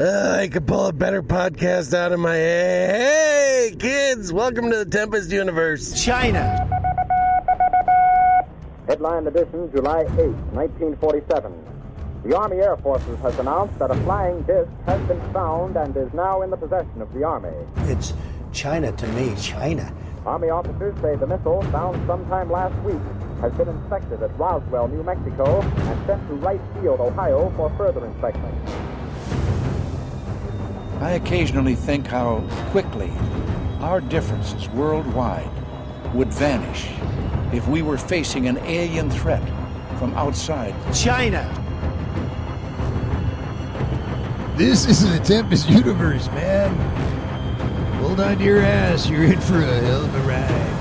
[0.00, 4.86] Uh, I could pull a better podcast out of my Hey, kids, welcome to the
[4.86, 6.02] Tempest Universe.
[6.02, 6.40] China.
[8.86, 10.08] Headline edition, July 8,
[10.56, 11.52] 1947.
[12.24, 16.10] The Army Air Forces has announced that a flying disc has been found and is
[16.14, 17.52] now in the possession of the Army.
[17.80, 18.14] It's
[18.54, 19.94] China to me, China.
[20.24, 23.02] Army officers say the missile, found sometime last week,
[23.42, 28.06] has been inspected at Roswell, New Mexico, and sent to Wright Field, Ohio, for further
[28.06, 28.99] inspection.
[31.00, 32.40] I occasionally think how
[32.72, 33.10] quickly
[33.80, 35.50] our differences worldwide
[36.12, 36.88] would vanish
[37.54, 39.42] if we were facing an alien threat
[39.98, 40.74] from outside.
[40.94, 41.48] China.
[44.58, 46.74] This is the Tempest Universe, man.
[48.02, 49.08] Hold on to your ass.
[49.08, 50.76] You're in for a hell of a ride.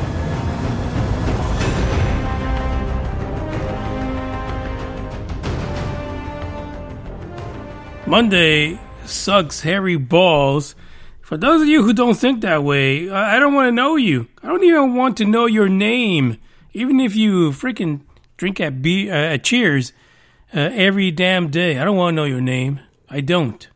[8.05, 8.77] Monday
[9.09, 10.75] sucks hairy balls.
[11.21, 14.27] For those of you who don't think that way, I don't want to know you.
[14.41, 16.37] I don't even want to know your name.
[16.73, 18.01] Even if you freaking
[18.37, 19.93] drink at, be- uh, at Cheers
[20.53, 21.77] uh, every damn day.
[21.77, 22.79] I don't want to know your name.
[23.09, 23.67] I don't.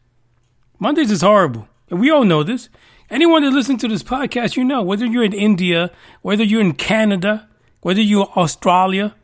[0.80, 1.68] Mondays is horrible.
[1.90, 2.70] And we all know this.
[3.10, 6.74] Anyone that listens to this podcast, you know, whether you're in India, whether you're in
[6.74, 7.48] Canada,
[7.82, 9.16] whether you're Australia,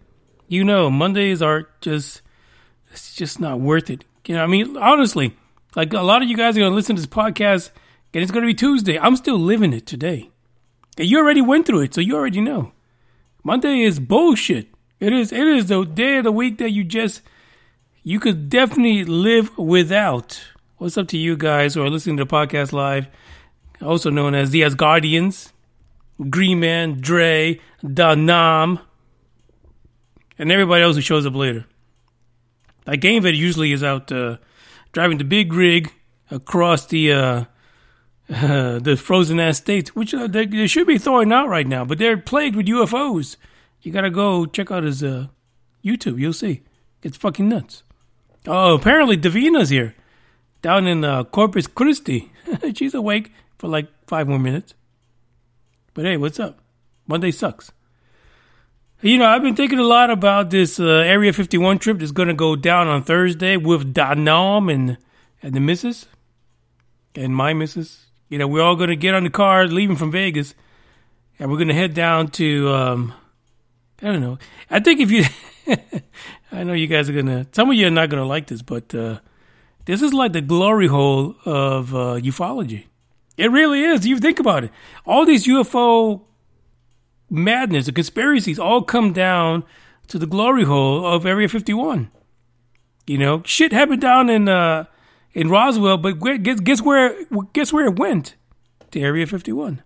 [0.47, 2.21] you know, Mondays are just,
[2.91, 4.03] it's just not worth it.
[4.25, 5.35] You know, I mean, honestly,
[5.75, 7.71] like a lot of you guys are going to listen to this podcast
[8.13, 8.97] and it's going to be Tuesday.
[8.97, 10.29] I'm still living it today.
[10.97, 12.73] And you already went through it, so you already know.
[13.43, 14.67] Monday is bullshit.
[14.99, 17.21] It is, it is the day of the week that you just,
[18.03, 20.41] you could definitely live without.
[20.77, 23.07] What's up to you guys who are listening to the podcast live,
[23.81, 25.51] also known as the Asgardians,
[26.29, 28.79] Green Man, Dre, Da Nam,
[30.37, 31.65] and everybody else who shows up later.
[32.85, 34.37] Like Game Vet usually is out uh,
[34.91, 35.93] driving the big rig
[36.31, 37.45] across the uh,
[38.29, 41.85] uh, the frozen ass states, which uh, they, they should be thawing out right now,
[41.85, 43.37] but they're plagued with UFOs.
[43.81, 45.27] You gotta go check out his uh,
[45.83, 46.19] YouTube.
[46.19, 46.61] You'll see.
[47.01, 47.83] It's fucking nuts.
[48.45, 49.95] Oh, apparently Davina's here,
[50.61, 52.31] down in uh, Corpus Christi.
[52.75, 54.73] She's awake for like five more minutes.
[55.93, 56.59] But hey, what's up?
[57.07, 57.71] Monday sucks.
[59.01, 62.27] You know, I've been thinking a lot about this uh, Area 51 trip that's going
[62.27, 64.97] to go down on Thursday with Danam and
[65.41, 66.05] and the missus
[67.15, 68.07] and my missus.
[68.27, 70.53] You know, we're all going to get on the car leaving from Vegas,
[71.39, 72.67] and we're going to head down to.
[72.73, 73.13] Um,
[74.01, 74.37] I don't know.
[74.69, 75.23] I think if you,
[76.51, 77.47] I know you guys are gonna.
[77.53, 79.19] Some of you are not gonna like this, but uh,
[79.85, 82.87] this is like the glory hole of uh, ufology.
[83.37, 84.05] It really is.
[84.05, 84.71] You think about it.
[85.05, 86.23] All these UFO
[87.29, 89.63] madness, the conspiracies, all come down
[90.07, 92.09] to the glory hole of Area 51.
[93.07, 94.85] You know, shit happened down in uh,
[95.33, 97.15] in Roswell, but guess, guess where
[97.53, 98.35] guess where it went?
[98.91, 99.83] To Area 51.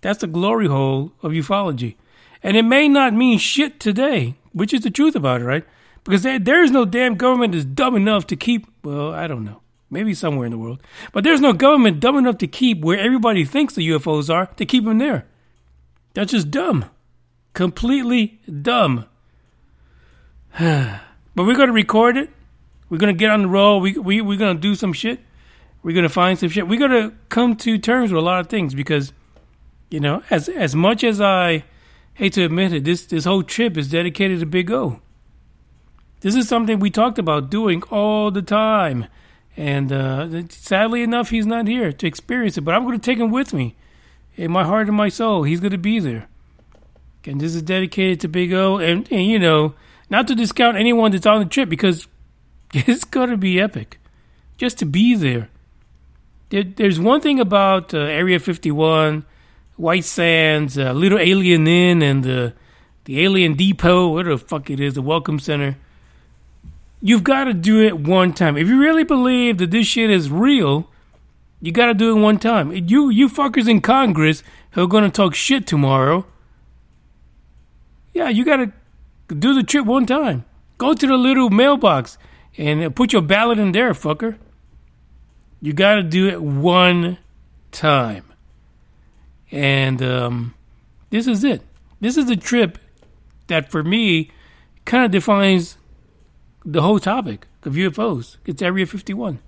[0.00, 1.96] That's the glory hole of ufology.
[2.42, 5.64] And it may not mean shit today, which is the truth about it, right?
[6.04, 9.44] Because there, there is no damn government that's dumb enough to keep, well, I don't
[9.44, 10.80] know, maybe somewhere in the world,
[11.12, 14.64] but there's no government dumb enough to keep where everybody thinks the UFOs are to
[14.64, 15.26] keep them there.
[16.16, 16.86] That's just dumb.
[17.52, 19.04] Completely dumb.
[20.58, 20.98] but
[21.36, 22.30] we're going to record it.
[22.88, 23.82] We're going to get on the road.
[23.82, 25.20] We, we, we're going to do some shit.
[25.82, 26.66] We're going to find some shit.
[26.66, 29.12] We're going to come to terms with a lot of things because,
[29.90, 31.64] you know, as, as much as I
[32.14, 35.02] hate to admit it, this, this whole trip is dedicated to Big O.
[36.20, 39.04] This is something we talked about doing all the time.
[39.54, 42.62] And uh, sadly enough, he's not here to experience it.
[42.62, 43.76] But I'm going to take him with me
[44.36, 45.42] in my heart and my soul.
[45.42, 46.28] He's going to be there.
[47.24, 48.78] And this is dedicated to Big O.
[48.78, 49.74] And, and, you know,
[50.08, 52.06] not to discount anyone that's on the trip because
[52.74, 53.98] it's going to be epic
[54.56, 55.48] just to be there.
[56.50, 59.24] there there's one thing about uh, Area 51,
[59.76, 62.54] White Sands, uh, Little Alien Inn, and the,
[63.04, 65.76] the Alien Depot, whatever the fuck it is, the Welcome Center.
[67.02, 68.56] You've got to do it one time.
[68.56, 70.88] If you really believe that this shit is real,
[71.60, 72.72] you got to do it one time.
[72.72, 74.42] You you fuckers in Congress
[74.72, 76.26] who are to talk shit tomorrow,
[78.12, 78.72] yeah, you got to
[79.34, 80.44] do the trip one time.
[80.78, 82.18] Go to the little mailbox
[82.58, 84.38] and put your ballot in there, fucker.
[85.60, 87.18] You got to do it one
[87.72, 88.24] time.
[89.50, 90.54] And um,
[91.10, 91.62] this is it.
[92.00, 92.78] This is the trip
[93.46, 94.30] that, for me,
[94.84, 95.78] kind of defines
[96.64, 98.36] the whole topic of UFOs.
[98.44, 99.38] It's Area 51.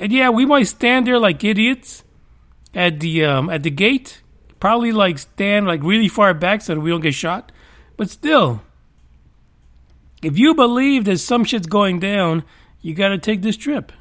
[0.00, 2.04] And yeah, we might stand there like idiots
[2.74, 4.22] at the um, at the gate,
[4.58, 7.52] probably like stand like really far back so that we don't get shot.
[7.98, 8.62] But still,
[10.22, 12.44] if you believe that some shit's going down,
[12.80, 13.92] you got to take this trip.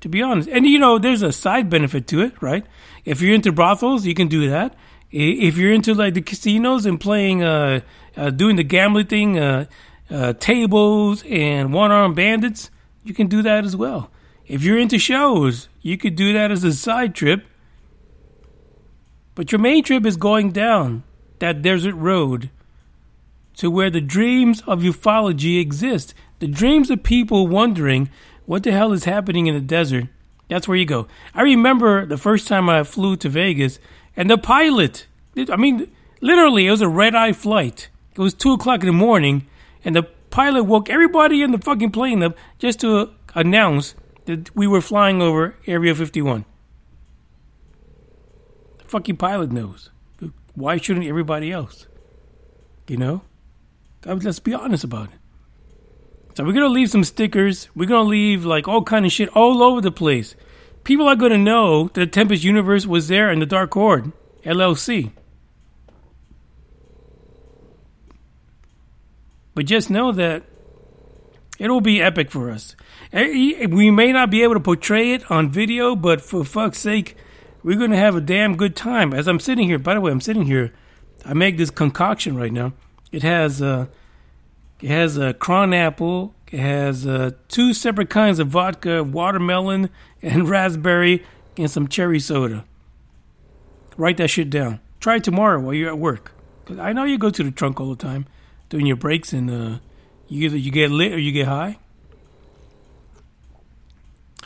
[0.00, 0.48] to be honest.
[0.48, 2.64] And you know, there's a side benefit to it, right?
[3.04, 4.76] If you're into brothels, you can do that.
[5.10, 7.80] If you're into like the casinos and playing, uh,
[8.16, 9.66] uh doing the gambling thing, uh,
[10.10, 12.70] uh, tables and one armed bandits,
[13.02, 14.10] you can do that as well.
[14.46, 17.44] If you're into shows, you could do that as a side trip.
[19.34, 21.02] But your main trip is going down
[21.38, 22.50] that desert road
[23.56, 26.14] to where the dreams of ufology exist.
[26.40, 28.10] The dreams of people wondering
[28.46, 30.08] what the hell is happening in the desert.
[30.48, 31.08] That's where you go.
[31.34, 33.78] I remember the first time I flew to Vegas
[34.16, 35.06] and the pilot,
[35.50, 37.88] I mean, literally, it was a red eye flight.
[38.12, 39.46] It was 2 o'clock in the morning
[39.84, 43.94] and the pilot woke everybody in the fucking plane up just to announce
[44.26, 46.44] that we were flying over Area 51.
[48.78, 49.90] The fucking pilot knows.
[50.54, 51.86] Why shouldn't everybody else?
[52.86, 53.22] You know?
[54.04, 55.18] Let's be honest about it.
[56.36, 57.68] So we're gonna leave some stickers.
[57.74, 60.34] We're gonna leave like all kind of shit all over the place.
[60.82, 64.12] People are gonna know that Tempest Universe was there in the Dark Horde
[64.44, 65.12] LLC.
[69.54, 70.42] But just know that
[71.58, 72.74] it'll be epic for us.
[73.14, 77.16] We may not be able to portray it on video, but for fuck's sake,
[77.62, 79.14] we're gonna have a damn good time.
[79.14, 80.72] As I'm sitting here, by the way, I'm sitting here.
[81.24, 82.72] I make this concoction right now.
[83.12, 83.86] It has uh,
[84.80, 86.34] it has a Crown Apple.
[86.50, 89.90] It has uh, two separate kinds of vodka, watermelon
[90.22, 91.24] and raspberry,
[91.56, 92.64] and some cherry soda.
[93.96, 94.80] Write that shit down.
[94.98, 96.32] Try it tomorrow while you're at work.
[96.64, 98.26] 'Cause I know you go to the trunk all the time,
[98.70, 99.78] doing your breaks, and uh,
[100.26, 101.78] you either you get lit or you get high.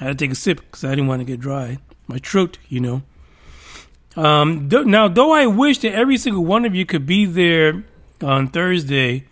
[0.01, 1.79] I had to take a sip because I didn't want to get dry.
[2.07, 3.03] My throat, you know.
[4.17, 7.85] Um, th- now, though I wish that every single one of you could be there
[8.21, 9.25] on Thursday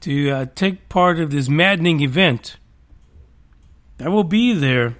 [0.00, 2.56] to uh, take part of this maddening event,
[3.98, 4.96] I will be there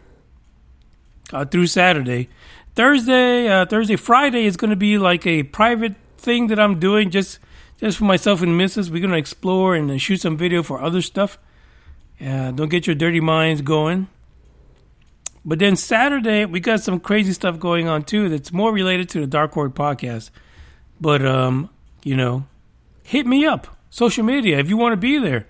[1.33, 2.29] uh, through Saturday.
[2.75, 7.11] Thursday, uh, Thursday, Friday is going to be like a private thing that I'm doing
[7.11, 7.39] just
[7.79, 8.91] just for myself and Mrs.
[8.91, 11.39] We're going to explore and shoot some video for other stuff.
[12.21, 14.09] Uh, don't get your dirty minds going.
[15.45, 19.21] But then Saturday, we got some crazy stuff going on too that's more related to
[19.21, 20.31] the Dark Horde podcast.
[21.01, 21.69] But, um,
[22.03, 22.47] you know,
[23.03, 23.77] hit me up.
[23.91, 25.47] Social media, if you want to be there.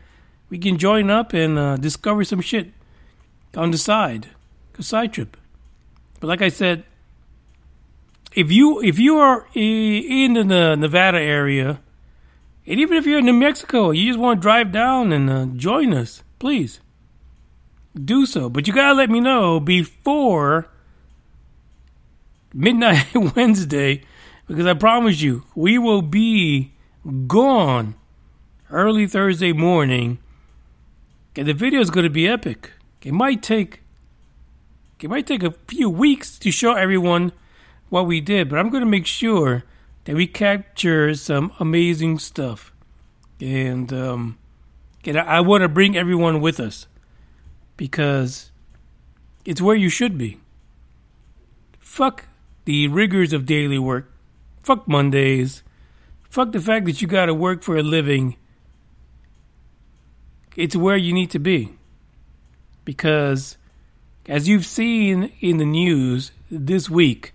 [0.51, 2.73] We can join up and uh, discover some shit
[3.57, 4.29] on the side.
[4.79, 5.37] A side trip.
[6.21, 6.85] But like I said,
[8.35, 11.81] if you if you are in the Nevada area,
[12.67, 15.47] and even if you're in New Mexico, you just want to drive down and uh,
[15.57, 16.81] join us, please
[18.03, 18.49] do so.
[18.49, 20.69] But you gotta let me know before
[22.53, 23.07] midnight
[23.37, 24.03] Wednesday,
[24.47, 26.73] because I promise you, we will be
[27.27, 27.95] gone
[28.71, 30.19] early Thursday morning.
[31.37, 32.71] And the video is going to be epic.
[33.03, 33.81] It might take
[35.01, 37.33] it might take a few weeks to show everyone
[37.91, 39.65] what we did, but I'm going to make sure
[40.05, 42.73] that we capture some amazing stuff.
[43.41, 44.39] And um,
[45.05, 46.87] and I, I want to bring everyone with us
[47.77, 48.51] because
[49.45, 50.41] it's where you should be.
[51.81, 52.27] Fuck
[52.65, 54.13] the rigors of daily work.
[54.63, 55.63] Fuck Mondays.
[56.29, 58.37] Fuck the fact that you got to work for a living.
[60.57, 61.75] It's where you need to be.
[62.85, 63.57] Because,
[64.27, 67.35] as you've seen in the news this week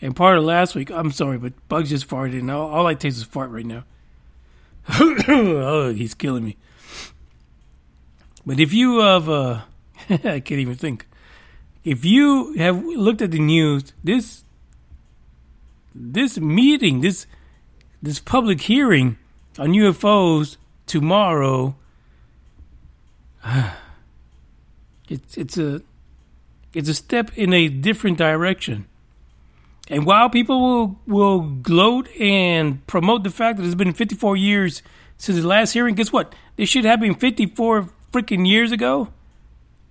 [0.00, 2.94] and part of last week, I'm sorry, but Bugs just farted, and all, all I
[2.94, 3.84] taste is fart right now.
[5.00, 6.56] oh, he's killing me.
[8.44, 9.62] But if you have, uh,
[10.10, 11.06] I can't even think.
[11.84, 14.44] If you have looked at the news, this
[15.94, 17.26] this meeting, this
[18.02, 19.18] this public hearing
[19.58, 21.74] on UFOs tomorrow,
[25.08, 25.82] it's it's a
[26.74, 28.86] it's a step in a different direction.
[29.88, 34.82] And while people will will gloat and promote the fact that it's been 54 years
[35.16, 36.34] since the last hearing, guess what?
[36.56, 39.08] This should have been 54 freaking years ago.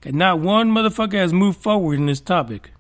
[0.05, 2.71] And not one motherfucker has moved forward in this topic.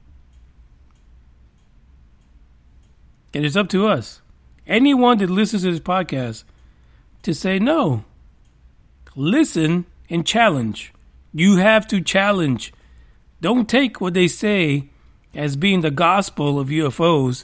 [3.33, 4.21] And it's up to us.
[4.67, 6.43] Anyone that listens to this podcast
[7.23, 8.05] to say no.
[9.15, 10.93] Listen and challenge.
[11.33, 12.71] You have to challenge.
[13.41, 14.89] Don't take what they say
[15.33, 17.43] as being the gospel of UFOs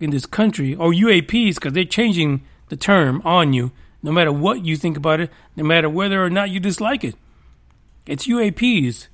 [0.00, 4.64] in this country or UAPs because they're changing the term on you no matter what
[4.64, 7.16] you think about it, no matter whether or not you dislike it.
[8.06, 9.08] It's UAPs.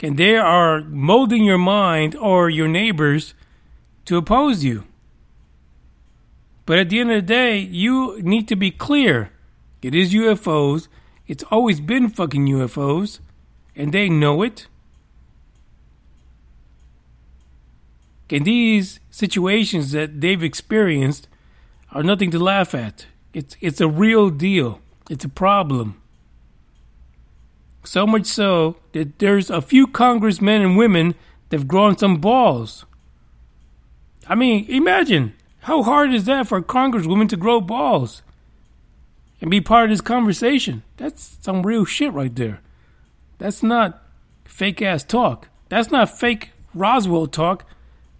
[0.00, 3.34] And they are molding your mind or your neighbors
[4.04, 4.84] to oppose you.
[6.66, 9.30] But at the end of the day, you need to be clear.
[9.82, 10.88] It is UFOs.
[11.26, 13.20] It's always been fucking UFOs.
[13.74, 14.66] And they know it.
[18.30, 21.28] And these situations that they've experienced
[21.92, 23.06] are nothing to laugh at.
[23.32, 24.80] It's it's a real deal.
[25.08, 26.00] It's a problem.
[27.88, 31.14] So much so that there's a few congressmen and women
[31.48, 32.84] that've grown some balls.
[34.26, 38.20] I mean, imagine how hard is that for a congresswoman to grow balls
[39.40, 40.82] and be part of this conversation?
[40.98, 42.60] That's some real shit right there.
[43.38, 44.02] That's not
[44.44, 45.48] fake ass talk.
[45.70, 47.64] That's not fake Roswell talk.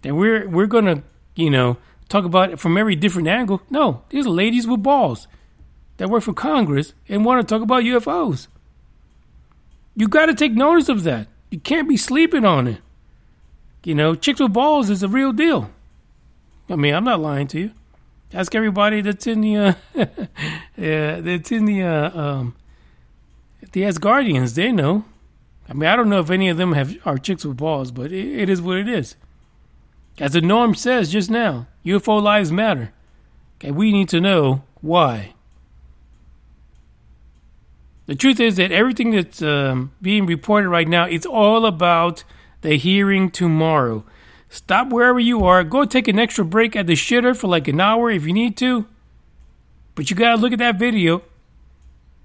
[0.01, 1.03] That we're we're gonna
[1.35, 3.61] you know talk about it from every different angle.
[3.69, 5.27] No, these ladies with balls
[5.97, 8.47] that work for Congress and want to talk about UFOs.
[9.99, 11.27] You got to take notice of that.
[11.51, 12.81] You can't be sleeping on it.
[13.83, 15.71] You know, chicks with balls is a real deal.
[16.69, 17.71] I mean, I'm not lying to you.
[18.33, 19.73] Ask everybody that's in the uh,
[20.77, 22.55] yeah, that's in the uh, um,
[23.73, 24.55] the Asgardians.
[24.55, 25.03] They know.
[25.67, 28.13] I mean, I don't know if any of them have are chicks with balls, but
[28.13, 29.17] it, it is what it is.
[30.17, 32.93] As the norm says just now, UFO lives matter.
[33.57, 35.33] Okay, we need to know why.
[38.09, 42.23] The truth is that everything that's um, being reported right now, it's all about
[42.61, 44.03] the hearing tomorrow.
[44.49, 45.63] Stop wherever you are.
[45.63, 48.57] Go take an extra break at the shitter for like an hour if you need
[48.57, 48.87] to.
[49.93, 51.21] But you gotta look at that video.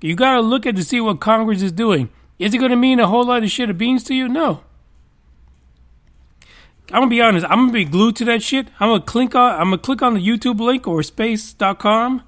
[0.00, 2.08] You gotta look at to see what Congress is doing.
[2.38, 4.26] Is it gonna mean a whole lot of shit of beans to you?
[4.26, 4.64] No.
[6.92, 7.44] I'm gonna be honest.
[7.44, 8.68] I'm gonna be glued to that shit.
[8.80, 9.60] I'm gonna click on.
[9.60, 12.22] I'm gonna click on the YouTube link or space.com.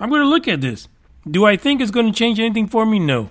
[0.00, 0.88] I'm gonna look at this.
[1.30, 2.98] Do I think it's gonna change anything for me?
[2.98, 3.30] No.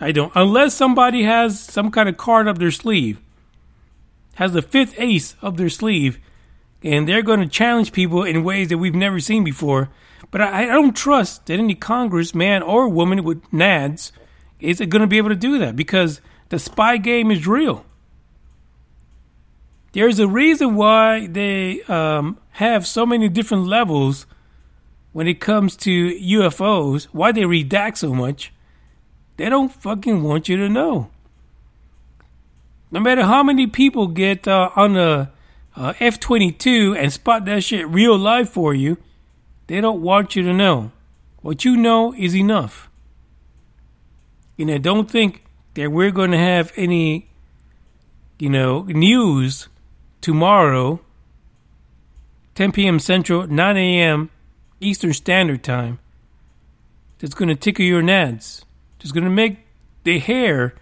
[0.00, 0.32] I don't.
[0.34, 3.18] Unless somebody has some kind of card up their sleeve,
[4.34, 6.18] has the fifth ace up their sleeve,
[6.82, 9.88] and they're going to challenge people in ways that we've never seen before.
[10.30, 14.12] But I, I don't trust that any congressman or woman with NADS
[14.60, 16.20] is going to be able to do that because
[16.50, 17.84] the spy game is real.
[19.92, 24.26] There's a reason why they um, have so many different levels
[25.16, 28.52] when it comes to UFOs, why they redact so much.
[29.38, 31.08] They don't fucking want you to know.
[32.90, 35.28] No matter how many people get uh, on uh,
[35.74, 38.98] F 22 and spot that shit real life for you,
[39.68, 40.92] they don't want you to know.
[41.40, 42.90] What you know is enough.
[44.58, 45.44] You know, don't think
[45.76, 47.30] that we're going to have any,
[48.38, 49.68] you know, news
[50.20, 51.00] tomorrow,
[52.54, 52.98] 10 p.m.
[52.98, 54.30] Central, 9 a.m.
[54.80, 55.98] Eastern Standard Time,
[57.18, 58.64] that's going to tickle your nads.
[58.98, 59.58] That's going to make
[60.04, 60.74] the hair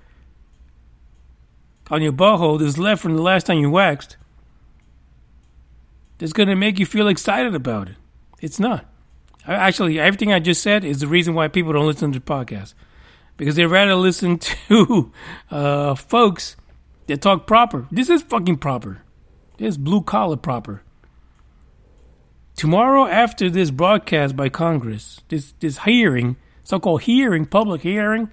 [1.91, 4.17] on your butthole that's left from the last time you waxed
[6.19, 7.97] that's going to make you feel excited about it.
[8.41, 8.87] It's not.
[9.47, 12.75] Actually, everything I just said is the reason why people don't listen to the podcast.
[13.37, 15.13] Because they'd rather listen to
[15.51, 16.57] uh, folks
[17.07, 17.87] that talk proper.
[17.91, 19.03] This is fucking proper.
[19.59, 20.83] This is blue collar proper.
[22.57, 28.31] Tomorrow, after this broadcast by Congress, this, this hearing, so called hearing, public hearing,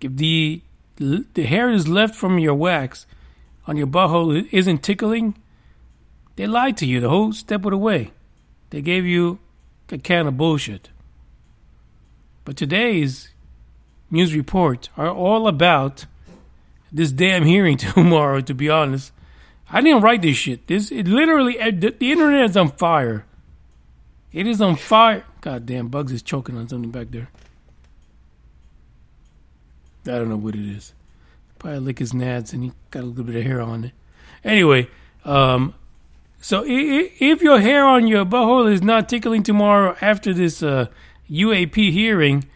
[0.00, 0.62] if the
[1.00, 3.06] the hair is left from your wax
[3.66, 5.34] on your butthole isn't tickling,
[6.36, 8.12] they lied to you the whole step of the way.
[8.68, 9.38] They gave you
[9.90, 10.90] a can of bullshit.
[12.44, 13.30] But today's
[14.10, 16.04] news reports are all about
[16.92, 19.12] this damn hearing tomorrow, to be honest.
[19.72, 20.66] I didn't write this shit.
[20.66, 23.24] This it literally eh, the, the internet is on fire.
[24.32, 25.24] It is on fire.
[25.40, 27.30] God damn, Bugs is choking on something back there.
[30.06, 30.92] I don't know what it is.
[31.58, 33.92] Probably lick his nads and he got a little bit of hair on it.
[34.44, 34.88] Anyway,
[35.24, 35.74] um,
[36.40, 40.86] so if your hair on your butthole is not tickling tomorrow after this uh,
[41.30, 42.46] UAP hearing,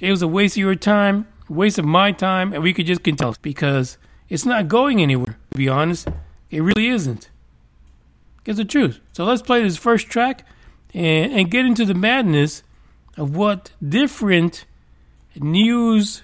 [0.00, 3.02] it was a waste of your time, waste of my time, and we could just
[3.02, 3.96] continue because
[4.28, 5.38] it's not going anywhere.
[5.52, 6.08] To be honest,
[6.50, 7.30] it really isn't.
[8.44, 9.00] It's the truth.
[9.12, 10.46] So let's play this first track
[10.94, 12.62] and, and get into the madness
[13.16, 14.64] of what different
[15.34, 16.22] news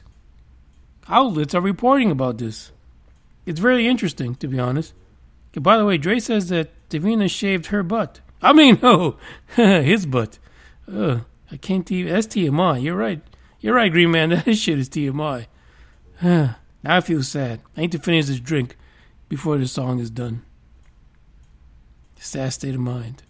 [1.08, 2.70] outlets are reporting about this.
[3.44, 4.94] It's very interesting, to be honest.
[5.54, 8.20] by the way, Dre says that Davina shaved her butt.
[8.40, 9.16] I mean, no,
[9.56, 10.38] his butt.
[10.90, 12.12] Uh, I can't even.
[12.12, 12.82] That's TMI.
[12.82, 13.20] You're right.
[13.60, 14.30] You're right, Green Man.
[14.44, 15.46] That shit is TMI.
[16.22, 17.60] now I feel sad.
[17.76, 18.76] I need to finish this drink
[19.32, 20.42] before the song is done.
[22.16, 23.22] Sad state of mind.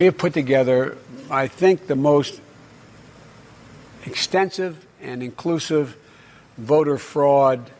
[0.00, 0.96] We have put together,
[1.30, 2.40] I think, the most
[4.06, 5.94] extensive and inclusive
[6.56, 7.70] voter fraud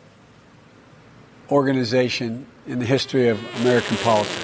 [1.49, 4.37] organization in the history of American politics.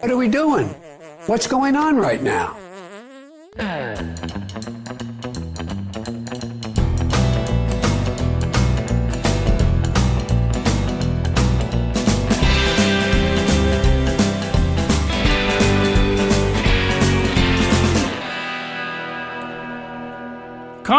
[0.00, 0.68] What are we doing?
[1.24, 2.61] What's going on right now?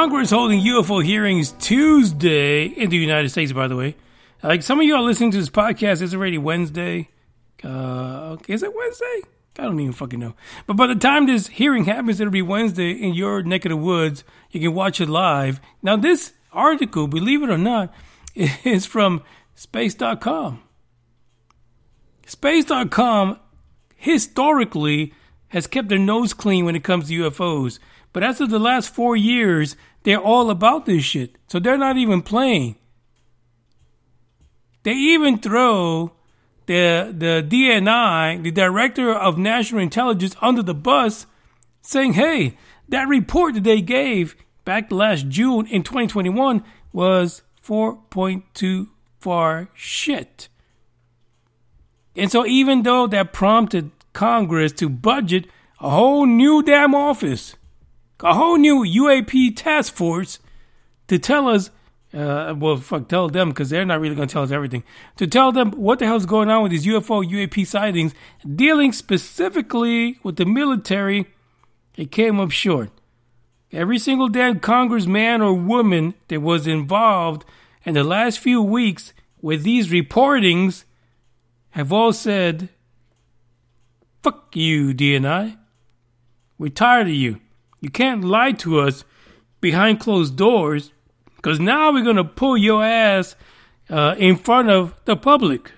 [0.03, 3.95] Congress holding UFO hearings Tuesday in the United States, by the way.
[4.43, 7.07] Like some of you are listening to this podcast, it's already Wednesday.
[7.63, 9.21] Uh, is it Wednesday?
[9.57, 10.35] I don't even fucking know.
[10.67, 13.77] But by the time this hearing happens, it'll be Wednesday in your neck of the
[13.77, 14.25] woods.
[14.51, 15.61] You can watch it live.
[15.81, 17.93] Now, this article, believe it or not,
[18.35, 19.23] is from
[19.55, 20.61] space.com.
[22.25, 23.39] Space.com
[23.95, 25.13] historically
[25.47, 27.79] has kept their nose clean when it comes to UFOs.
[28.11, 31.35] But as of the last four years, they're all about this shit.
[31.47, 32.75] So they're not even playing.
[34.83, 36.11] They even throw
[36.65, 41.25] the the DNI, the Director of National Intelligence, under the bus,
[41.81, 42.57] saying, "Hey,
[42.89, 44.35] that report that they gave
[44.65, 48.89] back last June in 2021 was 4.2
[49.19, 50.49] far shit."
[52.15, 55.47] And so, even though that prompted Congress to budget
[55.79, 57.55] a whole new damn office
[58.23, 60.39] a whole new UAP task force
[61.07, 61.69] to tell us,
[62.13, 64.83] uh, well, fuck, tell them because they're not really going to tell us everything.
[65.17, 68.13] To tell them what the hell's going on with these UFO UAP sightings,
[68.55, 71.27] dealing specifically with the military,
[71.97, 72.89] it came up short.
[73.73, 77.43] Every single damn congressman or woman that was involved
[77.83, 80.85] in the last few weeks with these reportings
[81.71, 82.69] have all said,
[84.21, 85.57] fuck you, DNI.
[86.57, 87.41] We're tired of you.
[87.83, 89.03] You can't lie to us
[89.59, 90.93] behind closed doors
[91.35, 93.35] because now we're going to pull your ass
[93.89, 95.73] uh, in front of the public.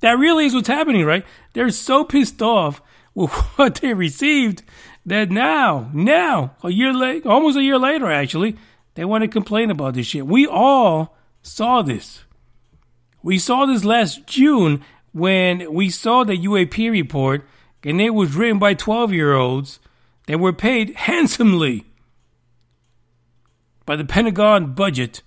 [0.00, 1.24] That really is what's happening, right?
[1.54, 2.82] They're so pissed off
[3.14, 4.64] with what they received
[5.06, 8.54] that now, now, a year late, almost a year later, actually,
[8.96, 10.26] they want to complain about this shit.
[10.26, 12.24] We all saw this.
[13.22, 17.48] We saw this last June when we saw the UAP report,
[17.82, 19.80] and it was written by 12 year olds
[20.28, 21.86] they were paid handsomely
[23.86, 25.22] by the Pentagon budget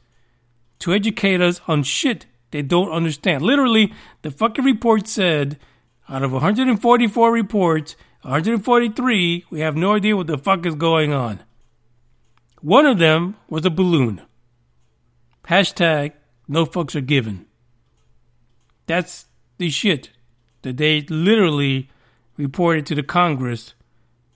[0.77, 3.41] to educate us on shit they don't understand.
[3.41, 5.57] Literally, the fucking report said
[6.07, 11.41] out of 144 reports, 143, we have no idea what the fuck is going on.
[12.61, 14.21] One of them was a balloon.
[15.47, 16.11] Hashtag
[16.47, 17.47] no fucks are given.
[18.85, 19.25] That's
[19.57, 20.11] the shit
[20.61, 21.89] that they literally
[22.37, 23.73] reported to the Congress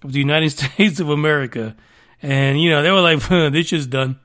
[0.05, 1.75] of the United States of America.
[2.21, 4.19] And, you know, they were like, huh, this shit's done.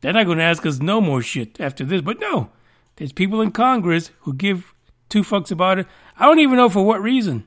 [0.00, 2.00] They're not going to ask us no more shit after this.
[2.00, 2.50] But no,
[2.96, 4.74] there's people in Congress who give
[5.10, 5.86] two fucks about it.
[6.16, 7.46] I don't even know for what reason.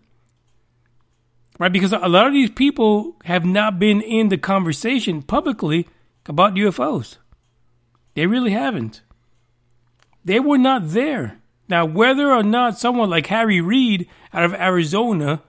[1.60, 1.72] Right?
[1.72, 5.88] Because a lot of these people have not been in the conversation publicly
[6.26, 7.18] about UFOs.
[8.16, 9.02] They really haven't.
[10.24, 11.40] They were not there.
[11.68, 15.42] Now, whether or not someone like Harry Reid out of Arizona,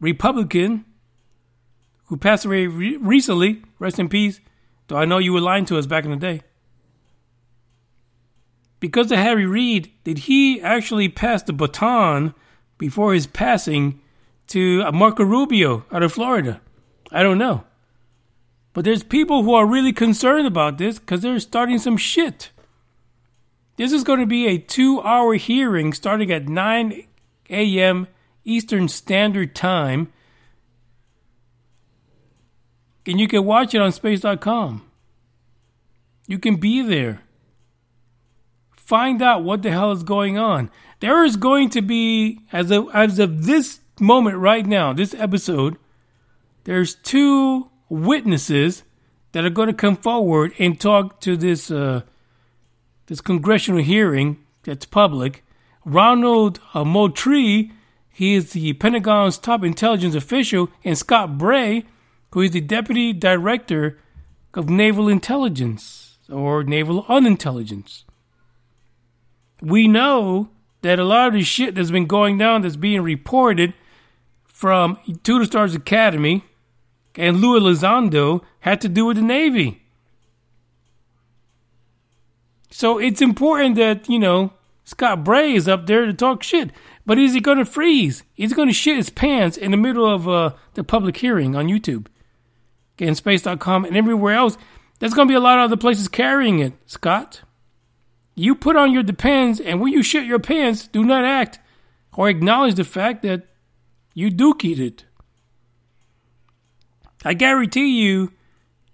[0.00, 0.84] Republican,
[2.08, 4.40] who passed away re- recently, rest in peace,
[4.88, 6.42] though I know you were lying to us back in the day.
[8.80, 12.34] Because of Harry Reid, did he actually pass the baton
[12.78, 14.00] before his passing
[14.48, 16.60] to uh, Marco Rubio out of Florida?
[17.10, 17.64] I don't know.
[18.72, 22.50] But there's people who are really concerned about this because they're starting some shit.
[23.76, 27.04] This is going to be a two hour hearing starting at 9
[27.50, 28.08] a.m.
[28.44, 30.12] Eastern Standard Time
[33.08, 34.82] and you can watch it on space.com.
[36.26, 37.22] You can be there.
[38.76, 40.70] Find out what the hell is going on.
[41.00, 45.78] There is going to be, as of, as of this moment right now, this episode,
[46.64, 48.82] there's two witnesses
[49.32, 52.02] that are going to come forward and talk to this uh,
[53.06, 55.42] this congressional hearing that's public.
[55.84, 57.72] Ronald uh, Moultrie,
[58.10, 61.84] he is the Pentagon's top intelligence official, and Scott Bray,
[62.30, 63.98] who is the Deputy Director
[64.54, 68.04] of Naval Intelligence or Naval Unintelligence.
[69.60, 70.50] We know
[70.82, 73.74] that a lot of the shit that's been going down that's being reported
[74.46, 76.44] from Two Stars Academy
[77.16, 79.82] and Luis Elizondo had to do with the Navy.
[82.70, 84.52] So it's important that, you know,
[84.84, 86.70] Scott Bray is up there to talk shit.
[87.04, 88.22] But is he going to freeze?
[88.36, 91.56] Is he going to shit his pants in the middle of uh, the public hearing
[91.56, 92.06] on YouTube?
[93.00, 94.58] Okay, space.com and everywhere else.
[94.98, 97.42] There's going to be a lot of other places carrying it, Scott.
[98.34, 101.60] You put on your depends, and when you shit your pants, do not act
[102.16, 103.46] or acknowledge the fact that
[104.14, 105.04] you do dookied it.
[107.24, 108.32] I guarantee you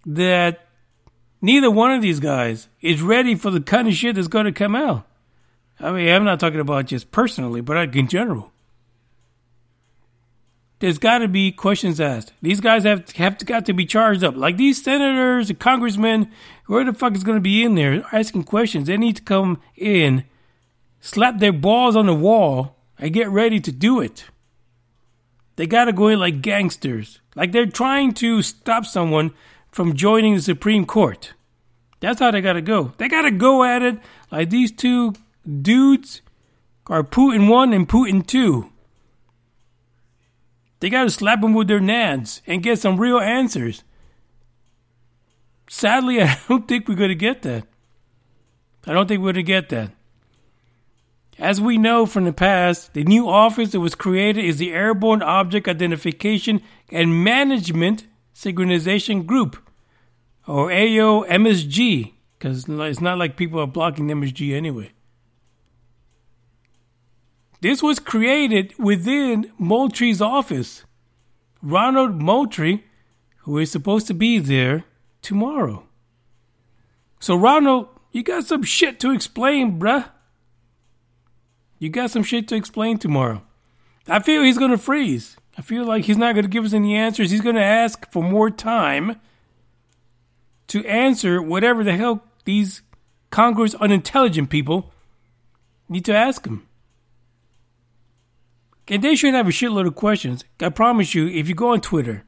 [0.07, 0.67] that
[1.41, 4.53] neither one of these guys is ready for the kind of shit that's going to
[4.53, 5.07] come out.
[5.81, 8.53] I mean, I'm not talking about just personally, but in general.
[10.85, 12.35] There's got to be questions asked.
[12.43, 14.37] These guys have have got to be charged up.
[14.37, 16.31] Like these senators and congressmen,
[16.67, 18.87] where the fuck is going to be in there asking questions?
[18.87, 20.25] They need to come in,
[21.01, 24.27] slap their balls on the wall, and get ready to do it.
[25.57, 29.33] They got to go in like gangsters, like they're trying to stop someone
[29.73, 31.33] from joining the Supreme Court.
[32.01, 32.93] That's how they got to go.
[32.99, 35.15] They got to go at it like these two
[35.63, 36.21] dudes
[36.89, 38.71] are Putin 1 and Putin 2.
[40.85, 43.85] They got to slap them with their nads and get some real answers.
[45.67, 47.67] Sadly, I don't think we're going to get that.
[48.87, 49.93] I don't think we're going to get that.
[51.39, 55.23] As we know from the past, the new office that was created is the Airborne
[55.23, 59.57] Object Identification and Management Synchronization Group,
[60.47, 64.93] or AOMSG, because it's not like people are blocking MSG anyway.
[67.65, 70.85] This was created within Moultrie's office.
[71.63, 72.85] Ronald Moultrie,
[73.39, 74.85] who is supposed to be there
[75.23, 75.87] tomorrow.
[77.21, 80.11] So, Ronald, you got some shit to explain, bruh.
[81.79, 83.41] You got some shit to explain tomorrow.
[84.07, 85.39] I feel he's going to freeze.
[85.57, 87.31] I feel like he's not going to give us any answers.
[87.31, 89.19] He's going to ask for more time
[90.67, 92.83] to answer whatever the hell these
[93.31, 94.93] Congress unintelligent people
[95.89, 96.69] need to ask him.
[98.87, 100.45] And they should have a shitload of questions.
[100.61, 102.25] I promise you, if you go on Twitter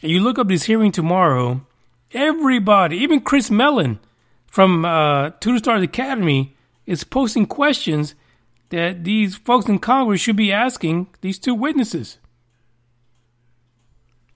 [0.00, 1.66] and you look up this hearing tomorrow,
[2.12, 3.98] everybody, even Chris Mellon
[4.46, 8.14] from uh, Two Stars Academy, is posting questions
[8.70, 12.18] that these folks in Congress should be asking these two witnesses.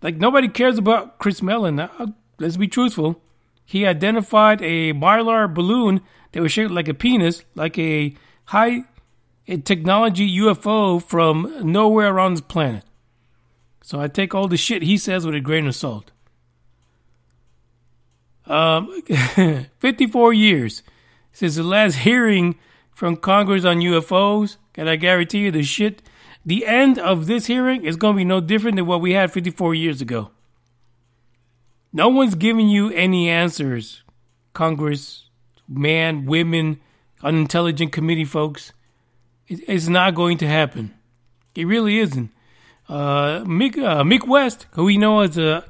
[0.02, 1.78] Like, nobody cares about Chris Mellon.
[1.78, 2.08] Uh,
[2.40, 3.22] let's be truthful.
[3.64, 6.00] He identified a mylar balloon
[6.32, 8.14] that was shaped like a penis, like a
[8.46, 8.84] high
[9.48, 12.84] a technology UFO from nowhere around the planet.
[13.82, 16.12] So I take all the shit he says with a grain of salt.
[18.46, 19.02] Um,
[19.78, 20.82] 54 years
[21.32, 22.56] since the last hearing
[22.92, 26.02] from Congress on UFOs, and I guarantee you the shit,
[26.44, 29.32] the end of this hearing is going to be no different than what we had
[29.32, 30.30] 54 years ago.
[31.92, 34.02] No one's giving you any answers,
[34.54, 35.28] Congress,
[35.68, 36.80] man, women,
[37.22, 38.72] unintelligent committee folks.
[39.68, 40.94] It's not going to happen.
[41.54, 42.30] It really isn't.
[42.88, 45.64] Uh, Mick, uh, Mick West, who we know as a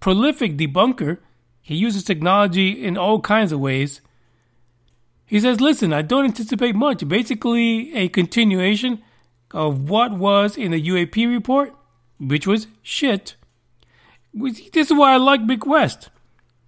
[0.00, 1.18] prolific debunker,
[1.62, 4.00] he uses technology in all kinds of ways.
[5.26, 7.06] He says, Listen, I don't anticipate much.
[7.08, 9.02] Basically, a continuation
[9.52, 11.74] of what was in the UAP report,
[12.18, 13.34] which was shit.
[14.32, 16.10] This is why I like Mick West.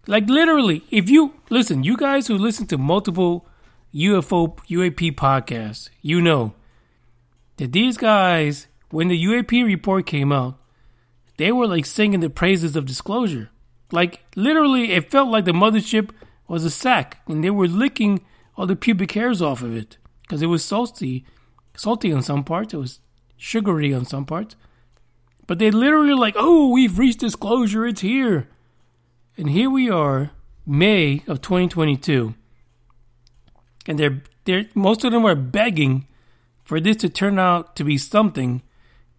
[0.06, 3.46] Like, literally, if you listen, you guys who listen to multiple
[3.94, 6.54] UFO UAP podcast, you know
[7.56, 10.58] that these guys, when the UAP report came out,
[11.38, 13.48] they were like singing the praises of disclosure.
[13.90, 16.10] Like literally, it felt like the mothership
[16.46, 18.20] was a sack, and they were licking
[18.56, 21.24] all the pubic hairs off of it because it was salty,
[21.74, 22.74] salty on some parts.
[22.74, 23.00] It was
[23.38, 24.54] sugary on some parts.
[25.46, 27.86] But they literally like, oh, we've reached disclosure.
[27.86, 28.48] It's here,
[29.38, 30.32] and here we are,
[30.66, 32.34] May of 2022
[33.88, 36.06] and they're they're most of them are begging
[36.62, 38.62] for this to turn out to be something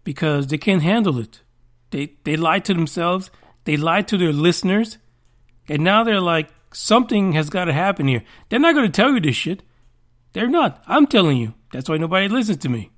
[0.04, 1.42] because they can't handle it.
[1.90, 3.30] They they lied to themselves,
[3.64, 4.96] they lied to their listeners,
[5.68, 8.22] and now they're like something has got to happen here.
[8.48, 9.62] They're not going to tell you this shit.
[10.32, 10.82] They're not.
[10.86, 11.54] I'm telling you.
[11.72, 12.90] That's why nobody listens to me.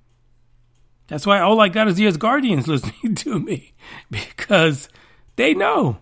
[1.08, 3.72] That's why all I got is the Asgardians listening to me
[4.10, 4.88] because
[5.36, 5.98] they know.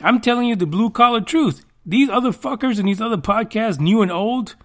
[0.00, 1.64] I'm telling you the blue collar truth.
[1.86, 4.56] These other fuckers and these other podcasts, new and old,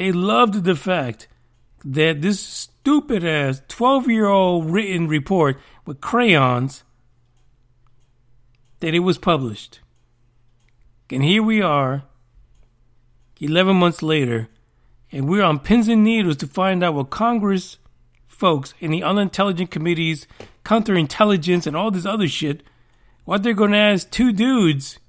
[0.00, 1.28] they loved the fact
[1.84, 6.84] that this stupid ass 12 year old written report with crayons
[8.78, 9.80] that it was published.
[11.10, 12.04] And here we are,
[13.40, 14.48] 11 months later,
[15.12, 17.76] and we're on pins and needles to find out what Congress
[18.26, 20.26] folks in the unintelligent committees,
[20.64, 22.62] counterintelligence, and all this other shit,
[23.24, 24.99] what they're going to ask two dudes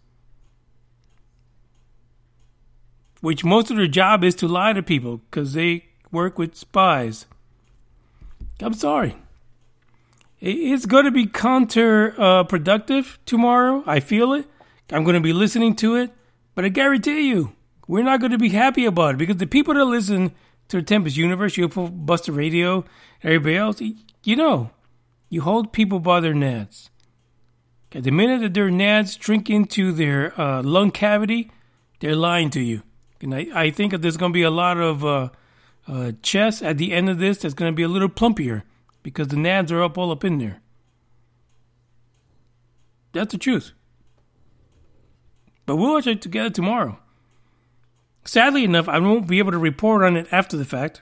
[3.21, 7.25] which most of their job is to lie to people because they work with spies.
[8.59, 9.15] I'm sorry.
[10.39, 13.83] It's going to be counterproductive tomorrow.
[13.85, 14.47] I feel it.
[14.91, 16.11] I'm going to be listening to it.
[16.55, 17.55] But I guarantee you,
[17.87, 20.31] we're not going to be happy about it because the people that listen
[20.67, 22.85] to the Tempest Universe, UFO Buster Radio,
[23.23, 23.81] everybody else,
[24.23, 24.71] you know,
[25.29, 26.89] you hold people by their nads.
[27.91, 31.51] The minute that their nads shrink into their uh, lung cavity,
[31.99, 32.83] they're lying to you.
[33.21, 35.29] And I, I think there's going to be a lot of uh,
[35.87, 38.63] uh, chest at the end of this that's going to be a little plumpier
[39.03, 40.61] because the nads are up all up in there.
[43.13, 43.73] That's the truth.
[45.65, 46.99] But we'll watch it together tomorrow.
[48.23, 51.01] Sadly enough, I won't be able to report on it after the fact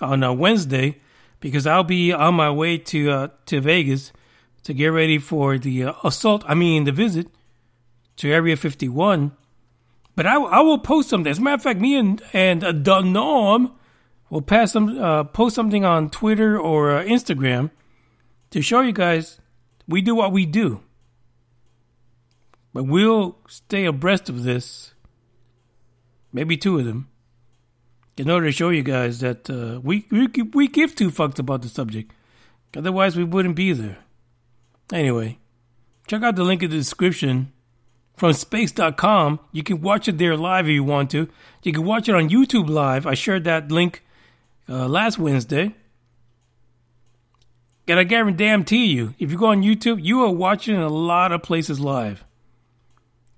[0.00, 1.00] on uh, Wednesday
[1.40, 4.12] because I'll be on my way to uh, to Vegas
[4.64, 6.44] to get ready for the uh, assault.
[6.46, 7.28] I mean, the visit
[8.16, 9.32] to Area 51.
[10.18, 11.30] But I, I will post something.
[11.30, 13.70] As a matter of fact, me and and uh, the norm
[14.30, 17.70] will pass some uh, post something on Twitter or uh, Instagram
[18.50, 19.38] to show you guys
[19.86, 20.80] we do what we do.
[22.74, 24.92] But we'll stay abreast of this.
[26.32, 27.08] Maybe two of them
[28.16, 31.62] in order to show you guys that uh, we, we we give two fucks about
[31.62, 32.12] the subject.
[32.76, 33.98] Otherwise, we wouldn't be there.
[34.92, 35.38] Anyway,
[36.08, 37.52] check out the link in the description
[38.18, 39.40] from space.com.
[39.52, 41.28] You can watch it there live if you want to.
[41.62, 43.06] You can watch it on YouTube live.
[43.06, 44.04] I shared that link
[44.68, 45.74] uh, last Wednesday.
[47.86, 51.42] And I guarantee you, if you go on YouTube, you are watching a lot of
[51.42, 52.24] places live.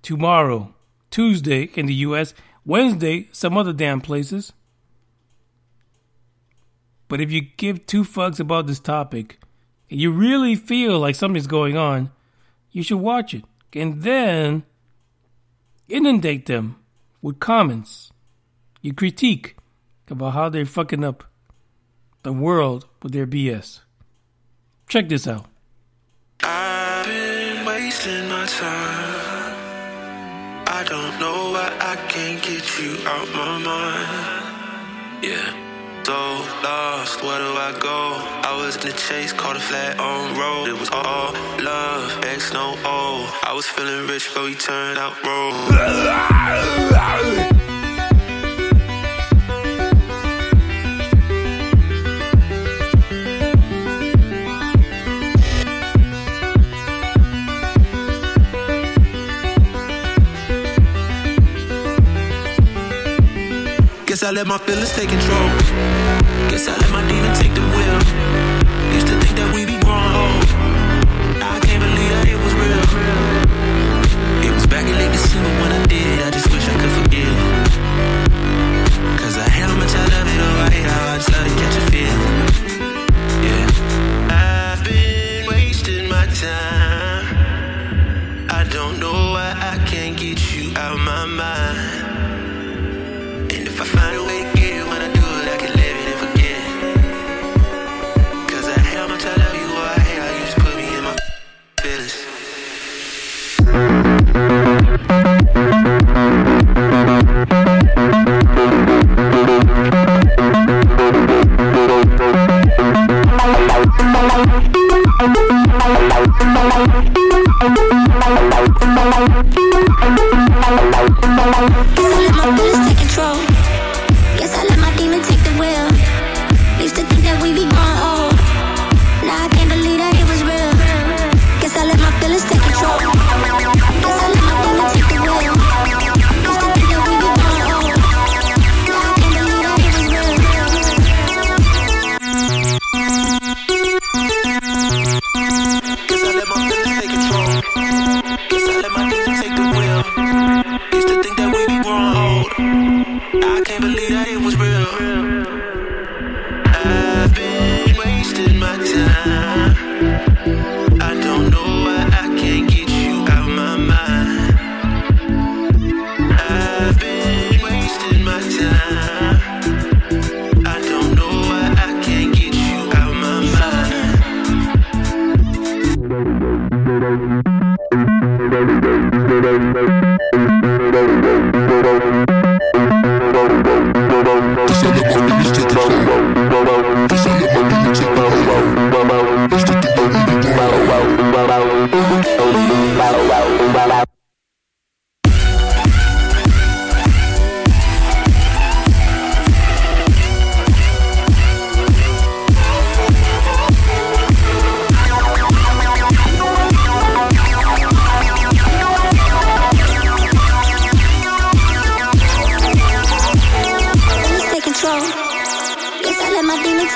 [0.01, 0.73] Tomorrow,
[1.09, 2.33] Tuesday in the US,
[2.65, 4.51] Wednesday, some other damn places.
[7.07, 9.39] But if you give two fucks about this topic
[9.89, 12.11] and you really feel like something's going on,
[12.71, 13.43] you should watch it.
[13.73, 14.63] And then
[15.91, 16.77] inundate them
[17.21, 18.11] with comments,
[18.81, 19.55] you critique
[20.09, 21.23] about how they're fucking up
[22.23, 23.81] the world with their BS.
[24.87, 25.45] Check this out.
[26.43, 29.55] I've been wasting my time.
[30.67, 35.23] I don't know why I can't get you out my mind.
[35.23, 35.70] Yeah
[36.05, 38.15] so lost, where do I go?
[38.43, 40.67] I was in the chase, caught a flat on road.
[40.67, 43.39] It was all love, X no O.
[43.43, 45.55] I was feeling rich, but we turned out broke.
[64.11, 65.47] Guess I let my feelings take control.
[66.49, 67.97] Guess I let my demon take the wheel.
[68.93, 70.47] Used to think that we be growing old.
[71.39, 72.83] I can't believe that it was real.
[74.43, 75.71] It was back in late December when.
[75.71, 75.80] I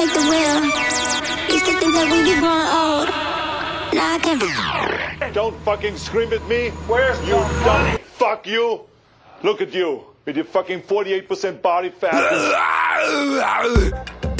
[0.05, 0.65] take the wheel.
[1.53, 3.09] Used to think that we be growing old.
[3.93, 5.33] Now I can't.
[5.33, 6.69] Don't fucking scream at me.
[6.87, 8.81] Where's you dumb fuck you?
[9.43, 12.15] Look at you with your fucking 48% body fat.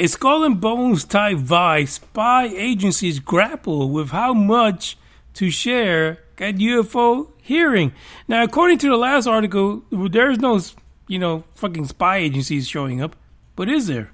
[0.00, 4.96] A skull and bones type vibe, spy agencies grapple with how much
[5.34, 7.92] to share at UFO hearing.
[8.26, 10.58] Now, according to the last article, there's no,
[11.06, 13.14] you know, fucking spy agencies showing up,
[13.56, 14.12] but is there?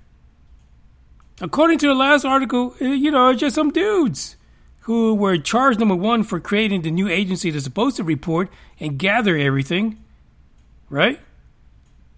[1.40, 4.34] According to the last article, eh, you know, it's just some dudes
[4.80, 8.98] who were charged number one for creating the new agency that's supposed to report and
[8.98, 10.02] gather everything,
[10.90, 11.20] right?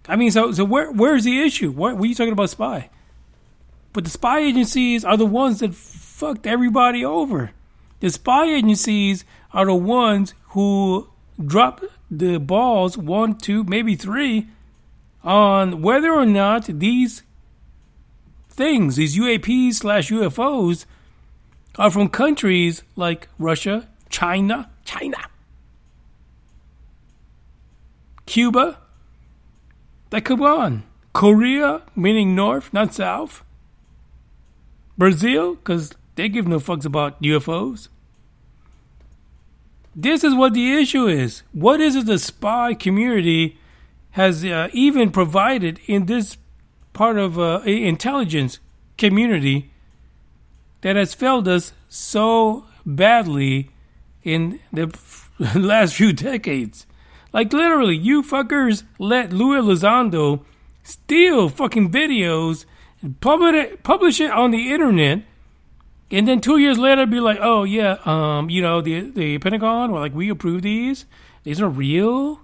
[0.09, 1.70] I mean, so so where where's the issue?
[1.70, 2.88] What, are you talking about spy?
[3.92, 7.53] But the spy agencies are the ones that fucked everybody over.
[8.01, 11.09] The spy agencies are the ones who
[11.44, 14.48] drop the balls, one, two, maybe three,
[15.22, 17.22] on whether or not these
[18.48, 20.85] things, these UAPs slash UFOs,
[21.77, 25.18] are from countries like Russia, China, China,
[28.27, 28.79] Cuba,
[30.11, 33.44] that come on, Korea, meaning North, not South,
[34.99, 37.88] Brazil, because they give no fucks about UFOs.
[39.94, 41.42] This is what the issue is.
[41.53, 43.59] What is it the spy community
[44.13, 46.37] has uh, even provided in this
[46.92, 48.59] part of uh, intelligence
[48.96, 49.71] community
[50.81, 53.71] that has failed us so badly
[54.25, 54.92] in the
[55.55, 56.87] last few decades?
[57.33, 60.44] Like literally, you fuckers let Luis Elizondo
[60.83, 62.65] steal fucking videos
[63.21, 65.23] publish it, on the internet,
[66.11, 69.92] and then two years later be like, oh yeah, um, you know, the the Pentagon,
[69.92, 71.07] well, like we approve these.
[71.44, 72.40] These are real.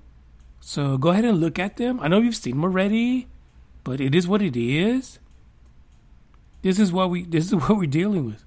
[0.61, 2.01] So go ahead and look at them.
[2.01, 3.27] I know you've seen them already,
[3.83, 5.19] but it is what it is.
[6.63, 8.45] This is what we this is what we're dealing with.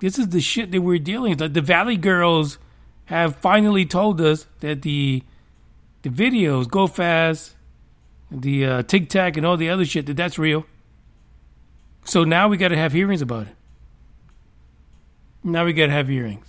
[0.00, 1.54] This is the shit that we're dealing with.
[1.54, 2.58] The Valley Girls
[3.06, 5.22] have finally told us that the
[6.02, 7.56] the videos go fast,
[8.30, 10.66] the uh, tic tac and all the other shit that that's real.
[12.04, 13.54] So now we got to have hearings about it.
[15.44, 16.46] Now we got to have hearings.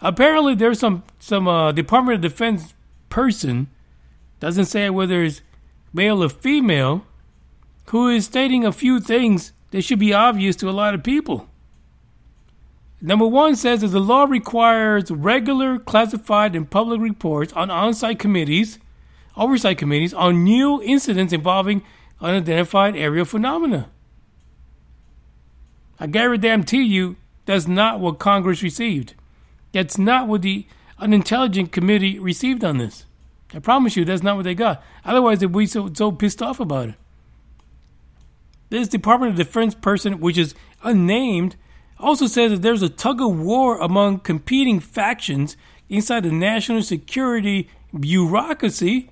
[0.00, 2.74] Apparently, there's some some uh, Department of Defense
[3.08, 3.68] person
[4.40, 5.42] doesn't say whether it's
[5.92, 7.04] male or female
[7.86, 11.48] who is stating a few things that should be obvious to a lot of people.
[13.00, 18.78] Number one says that the law requires regular classified and public reports on on-site committees,
[19.36, 21.82] oversight committees on new incidents involving
[22.20, 23.88] unidentified aerial phenomena.
[26.00, 29.14] I guarantee you that's not what Congress received.
[29.72, 30.66] That's not what the
[30.98, 33.04] unintelligent committee received on this.
[33.54, 34.82] I promise you, that's not what they got.
[35.04, 36.94] Otherwise, they'd be so, so pissed off about it.
[38.70, 41.56] This Department of Defense person, which is unnamed,
[41.98, 45.56] also says that there's a tug of war among competing factions
[45.88, 47.68] inside the national security
[47.98, 49.10] bureaucracy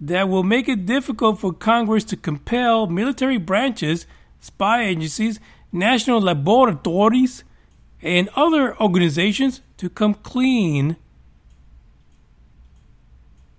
[0.00, 4.06] that will make it difficult for Congress to compel military branches,
[4.40, 5.40] spy agencies,
[5.72, 7.44] national laboratories,
[8.02, 10.96] and other organizations to come clean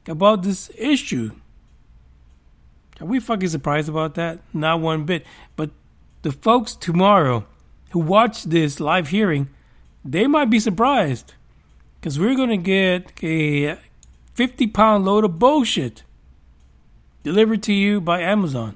[0.08, 1.32] about this issue.
[3.00, 4.40] Are we fucking surprised about that?
[4.54, 5.26] Not one bit.
[5.56, 5.72] But
[6.22, 7.46] the folks tomorrow
[7.92, 9.50] who watch this live hearing,
[10.04, 11.34] they might be surprised
[12.00, 13.78] because we're going to get a
[14.34, 16.04] 50 pound load of bullshit
[17.24, 18.76] delivered to you by Amazon.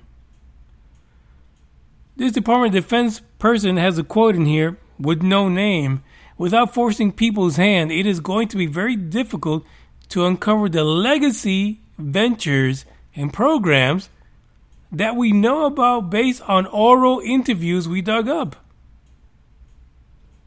[2.16, 6.04] This Department of Defense person has a quote in here with no name.
[6.38, 9.64] Without forcing people's hand, it is going to be very difficult
[10.10, 12.86] to uncover the legacy ventures
[13.16, 14.10] and programs
[14.92, 18.56] that we know about based on oral interviews we dug up.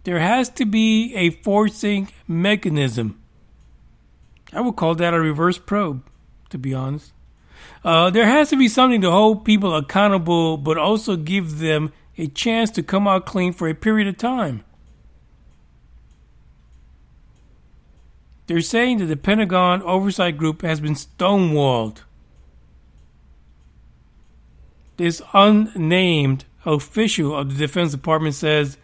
[0.05, 3.21] There has to be a forcing mechanism.
[4.53, 6.03] I would call that a reverse probe,
[6.49, 7.13] to be honest.
[7.85, 12.27] Uh, there has to be something to hold people accountable, but also give them a
[12.27, 14.65] chance to come out clean for a period of time.
[18.47, 21.99] They're saying that the Pentagon Oversight Group has been stonewalled.
[24.97, 28.77] This unnamed official of the Defense Department says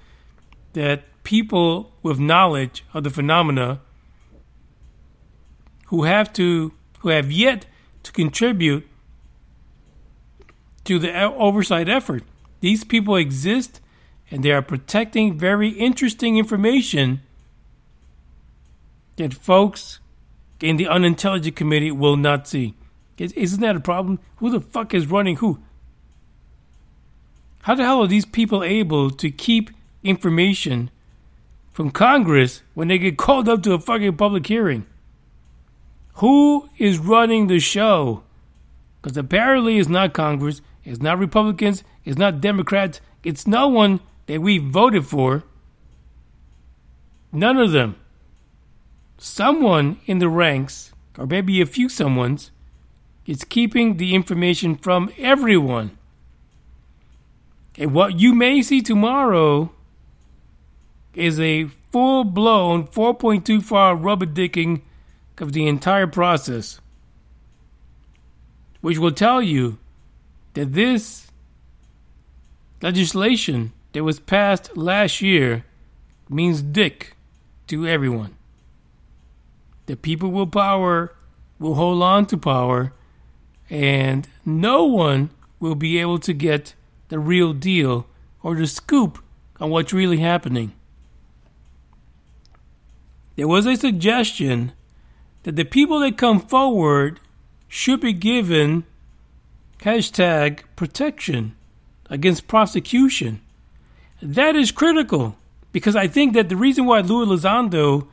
[0.74, 3.80] that people with knowledge of the phenomena
[5.86, 7.66] who have to who have yet
[8.04, 8.86] to contribute
[10.84, 12.22] to the oversight effort.
[12.66, 13.80] These people exist
[14.28, 17.20] and they are protecting very interesting information
[19.14, 20.00] that folks
[20.60, 22.74] in the unintelligent committee will not see.
[23.18, 24.18] Is- Isn't that a problem?
[24.38, 25.60] Who the fuck is running who?
[27.62, 29.70] How the hell are these people able to keep
[30.02, 30.90] information
[31.70, 34.86] from Congress when they get called up to a fucking public hearing?
[36.14, 38.24] Who is running the show?
[39.00, 44.40] Because apparently it's not Congress, it's not Republicans, it's not Democrats, it's no one that
[44.40, 45.42] we voted for.
[47.32, 47.96] None of them.
[49.18, 52.50] Someone in the ranks, or maybe a few someones,
[53.26, 55.98] is keeping the information from everyone.
[57.76, 59.72] And what you may see tomorrow
[61.14, 64.82] is a full blown 4.25 rubber dicking
[65.38, 66.80] of the entire process,
[68.80, 69.78] which will tell you
[70.56, 71.26] that this
[72.80, 75.66] legislation that was passed last year
[76.30, 77.14] means dick
[77.66, 78.34] to everyone.
[79.84, 81.12] The people will power
[81.58, 82.94] will hold on to power,
[83.68, 85.28] and no one
[85.60, 86.74] will be able to get
[87.08, 88.06] the real deal
[88.42, 89.22] or the scoop
[89.60, 90.72] on what's really happening.
[93.36, 94.72] There was a suggestion
[95.42, 97.20] that the people that come forward
[97.68, 98.84] should be given
[99.80, 101.54] hashtag protection
[102.08, 103.40] against prosecution.
[104.22, 105.36] That is critical
[105.72, 108.08] because I think that the reason why Luis Elizondo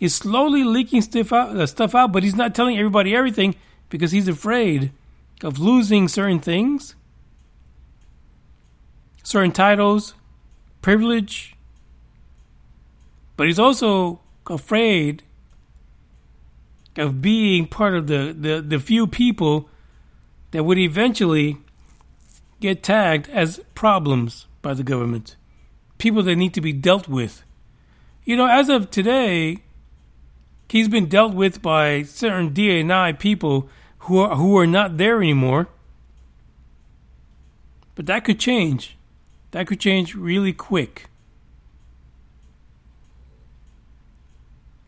[0.00, 3.54] is slowly leaking stuff out, uh, stuff out, but he's not telling everybody everything
[3.88, 4.92] because he's afraid
[5.42, 6.94] of losing certain things,
[9.22, 10.14] certain titles,
[10.82, 11.56] privilege.
[13.36, 15.22] But he's also afraid
[16.96, 19.68] of being part of the, the, the few people
[20.50, 21.58] that would eventually
[22.60, 25.36] get tagged as problems by the government,
[25.98, 27.42] people that need to be dealt with.
[28.24, 29.58] You know, as of today,
[30.68, 33.68] he's been dealt with by certain DNI people
[34.00, 35.68] who are, who are not there anymore.
[37.94, 38.96] But that could change.
[39.52, 41.06] That could change really quick.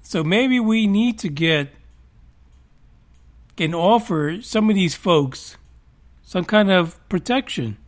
[0.02, 1.68] So maybe we need to get
[3.61, 5.56] and offer some of these folks
[6.22, 7.78] some kind of protection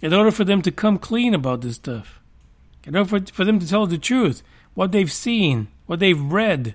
[0.00, 2.20] in order for them to come clean about this stuff.
[2.84, 4.42] In order for, for them to tell the truth,
[4.74, 6.74] what they've seen, what they've read.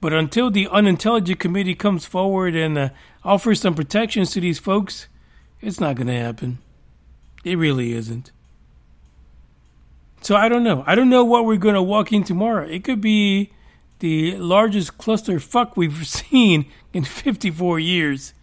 [0.00, 2.88] But until the unintelligent committee comes forward and uh,
[3.24, 5.06] offers some protections to these folks,
[5.60, 6.58] it's not going to happen.
[7.44, 8.32] It really isn't.
[10.22, 10.82] So I don't know.
[10.86, 12.66] I don't know what we're going to walk in tomorrow.
[12.66, 13.52] It could be
[14.02, 18.34] the largest cluster fuck we've seen in 54 years.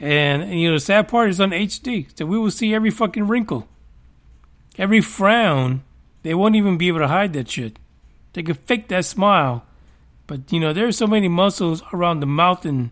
[0.00, 2.06] And, you know, the sad part is on HD.
[2.18, 3.68] So we will see every fucking wrinkle,
[4.78, 5.84] every frown.
[6.22, 7.78] They won't even be able to hide that shit.
[8.32, 9.64] They could fake that smile.
[10.26, 12.90] But, you know, there's so many muscles around the mouth and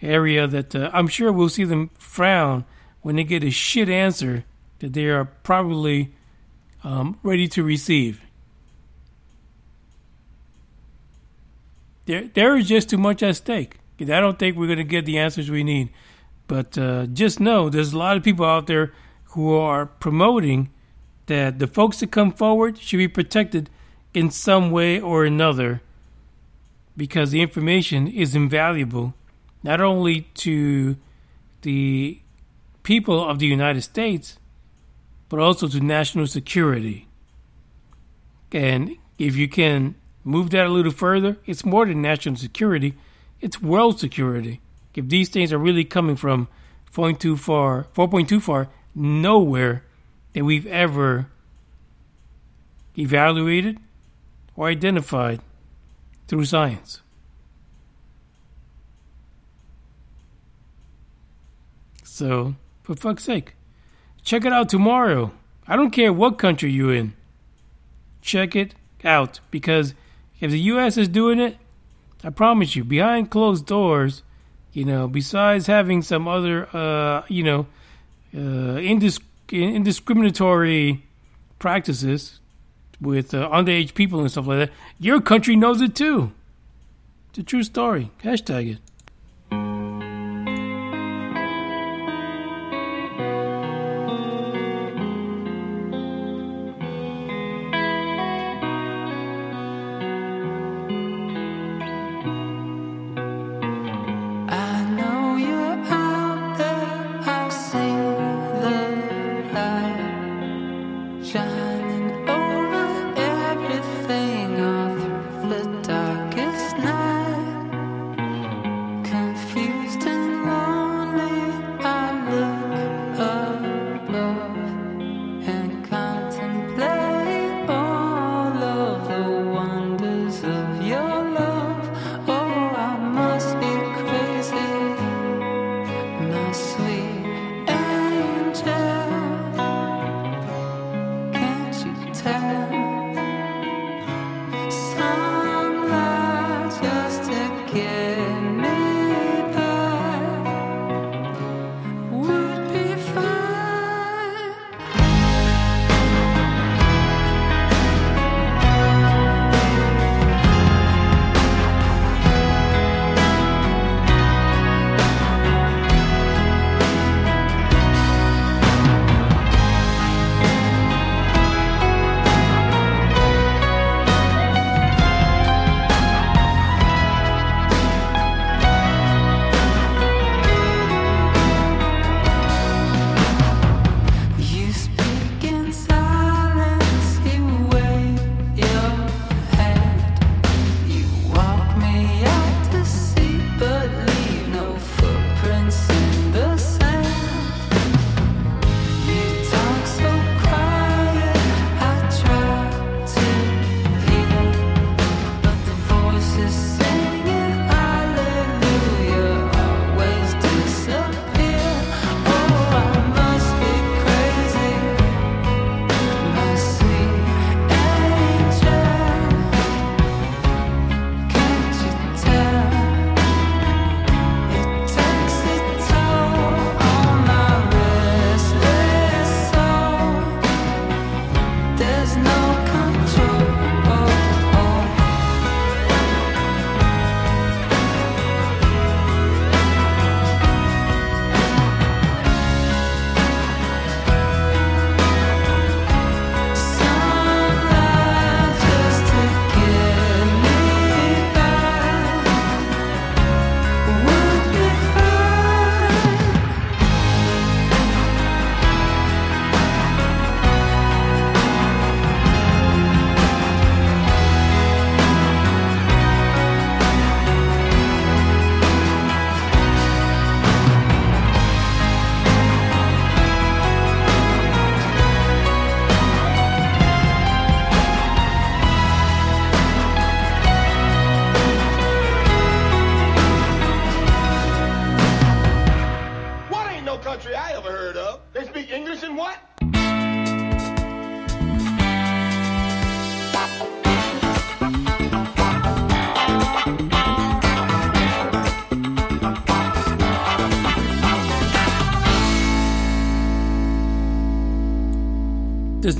[0.00, 2.64] area that uh, I'm sure we'll see them frown
[3.02, 4.44] when they get a shit answer
[4.78, 6.14] that they are probably
[6.84, 8.20] um, ready to receive.
[12.12, 13.78] There, there is just too much at stake.
[13.98, 15.88] I don't think we're going to get the answers we need.
[16.46, 18.92] But uh, just know there's a lot of people out there
[19.30, 20.68] who are promoting
[21.24, 23.70] that the folks that come forward should be protected
[24.12, 25.80] in some way or another
[26.98, 29.14] because the information is invaluable
[29.62, 30.98] not only to
[31.62, 32.20] the
[32.82, 34.38] people of the United States,
[35.30, 37.08] but also to national security.
[38.50, 39.94] And if you can
[40.24, 42.94] move that a little further, it's more than national security,
[43.40, 44.60] it's world security.
[44.94, 46.48] If these things are really coming from
[46.92, 49.84] 4.2 far, 4.2 far, nowhere
[50.34, 51.28] that we've ever
[52.96, 53.78] evaluated
[54.54, 55.40] or identified
[56.28, 57.00] through science.
[62.04, 63.54] So, for fuck's sake,
[64.22, 65.32] check it out tomorrow.
[65.66, 67.14] I don't care what country you're in.
[68.20, 69.94] Check it out because
[70.42, 71.56] if the US is doing it,
[72.24, 74.24] I promise you, behind closed doors,
[74.72, 77.66] you know, besides having some other, uh, you know,
[78.34, 81.02] uh, indis- indiscriminatory
[81.60, 82.40] practices
[83.00, 86.32] with uh, underage people and stuff like that, your country knows it too.
[87.30, 88.10] It's a true story.
[88.24, 88.78] Hashtag it.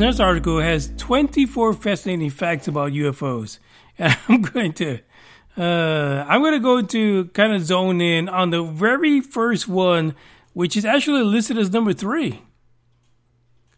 [0.02, 3.60] This article has 24 fascinating facts about UFOs.
[3.96, 4.98] And I'm going to
[5.56, 10.16] uh, I'm going to go to kind of zone in on the very first one,
[10.54, 12.42] which is actually listed as number three.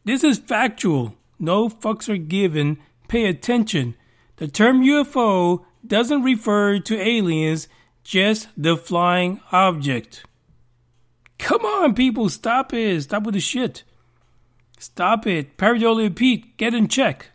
[0.06, 1.14] This is factual.
[1.38, 2.78] No fucks are given.
[3.06, 3.94] Pay attention.
[4.36, 7.68] The term UFO doesn't refer to aliens,
[8.02, 10.24] just the flying object.
[11.38, 13.02] Come on, people, stop it.
[13.02, 13.82] Stop with the shit.
[14.78, 15.56] Stop it.
[15.56, 17.30] Pareidolia Pete, get in check.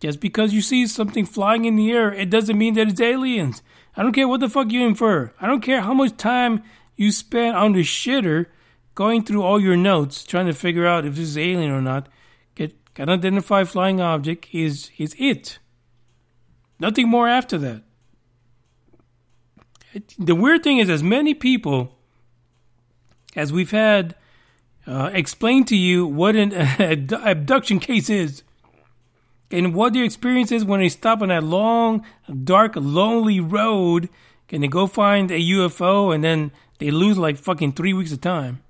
[0.00, 3.62] Just because you see something flying in the air, it doesn't mean that it's aliens.
[3.96, 5.32] I don't care what the fuck you infer.
[5.40, 6.62] I don't care how much time
[6.96, 8.46] you spend on the shitter
[8.94, 12.08] going through all your notes trying to figure out if this is alien or not.
[12.54, 15.58] Get an identified flying object is is it.
[16.80, 17.82] Nothing more after that.
[20.18, 21.96] The weird thing is, as many people
[23.34, 24.14] as we've had
[24.88, 26.52] uh, explain to you what an
[27.12, 28.42] abduction case is
[29.50, 32.04] and what their experience is when they stop on that long,
[32.44, 34.08] dark, lonely road
[34.50, 38.20] and they go find a UFO and then they lose like fucking three weeks of
[38.20, 38.62] time.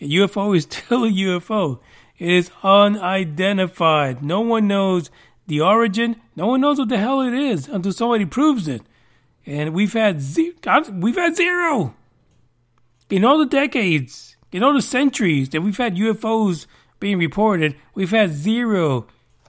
[0.00, 1.80] A UFO is still a UFO.
[2.18, 4.22] It is unidentified.
[4.22, 5.10] No one knows
[5.46, 6.16] the origin.
[6.36, 8.82] No one knows what the hell it is until somebody proves it.
[9.46, 10.54] And we've had ze-
[10.92, 11.94] we've had zero
[13.08, 16.66] in all the decades, in all the centuries that we've had UFOs
[16.98, 17.76] being reported.
[17.94, 19.06] We've had zero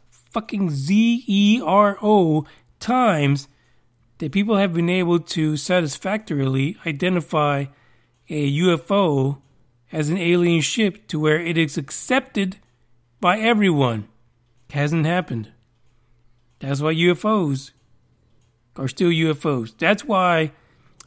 [0.09, 2.45] fucking Z E R O
[2.79, 3.47] times
[4.19, 7.65] that people have been able to satisfactorily identify
[8.29, 9.41] a UFO
[9.91, 12.57] as an alien ship to where it is accepted
[13.19, 14.07] by everyone.
[14.69, 15.51] It hasn't happened.
[16.59, 17.71] That's why UFOs
[18.77, 19.77] are still UFOs.
[19.77, 20.51] That's why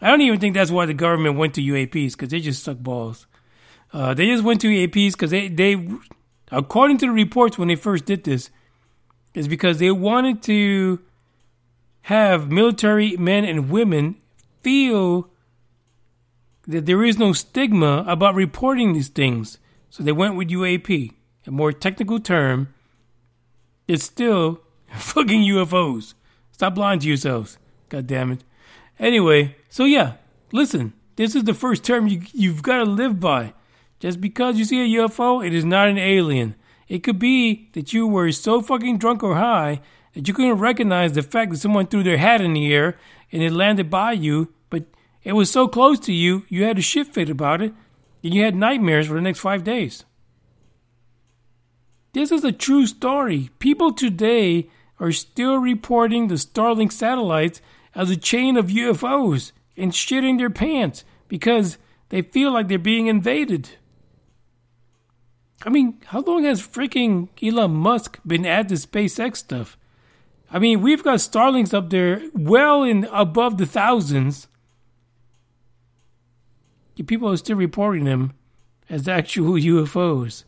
[0.00, 2.78] I don't even think that's why the government went to UAPs because they just suck
[2.78, 3.26] balls.
[3.94, 5.88] Uh, they just went to UAPs because they, they,
[6.50, 8.50] according to the reports when they first did this,
[9.34, 11.00] is because they wanted to
[12.02, 14.16] have military men and women
[14.62, 15.30] feel
[16.66, 19.58] that there is no stigma about reporting these things.
[19.90, 21.12] So they went with UAP,
[21.46, 22.74] a more technical term.
[23.86, 26.14] It's still fucking UFOs.
[26.50, 27.58] Stop lying to yourselves.
[27.90, 28.42] God damn it.
[28.98, 30.14] Anyway, so yeah,
[30.50, 30.94] listen.
[31.14, 33.52] This is the first term you, you've got to live by.
[34.04, 36.56] Just because you see a UFO, it is not an alien.
[36.88, 39.80] It could be that you were so fucking drunk or high
[40.12, 42.98] that you couldn't recognize the fact that someone threw their hat in the air
[43.32, 44.84] and it landed by you, but
[45.22, 47.72] it was so close to you, you had a shit fit about it,
[48.22, 50.04] and you had nightmares for the next five days.
[52.12, 53.48] This is a true story.
[53.58, 54.68] People today
[55.00, 57.62] are still reporting the Starlink satellites
[57.94, 61.78] as a chain of UFOs and shitting their pants because
[62.10, 63.70] they feel like they're being invaded.
[65.64, 69.78] I mean, how long has freaking Elon Musk been at the SpaceX stuff?
[70.50, 74.46] I mean, we've got Starlinks up there well in above the thousands.
[77.06, 78.34] People are still reporting them
[78.88, 80.44] as actual UFOs.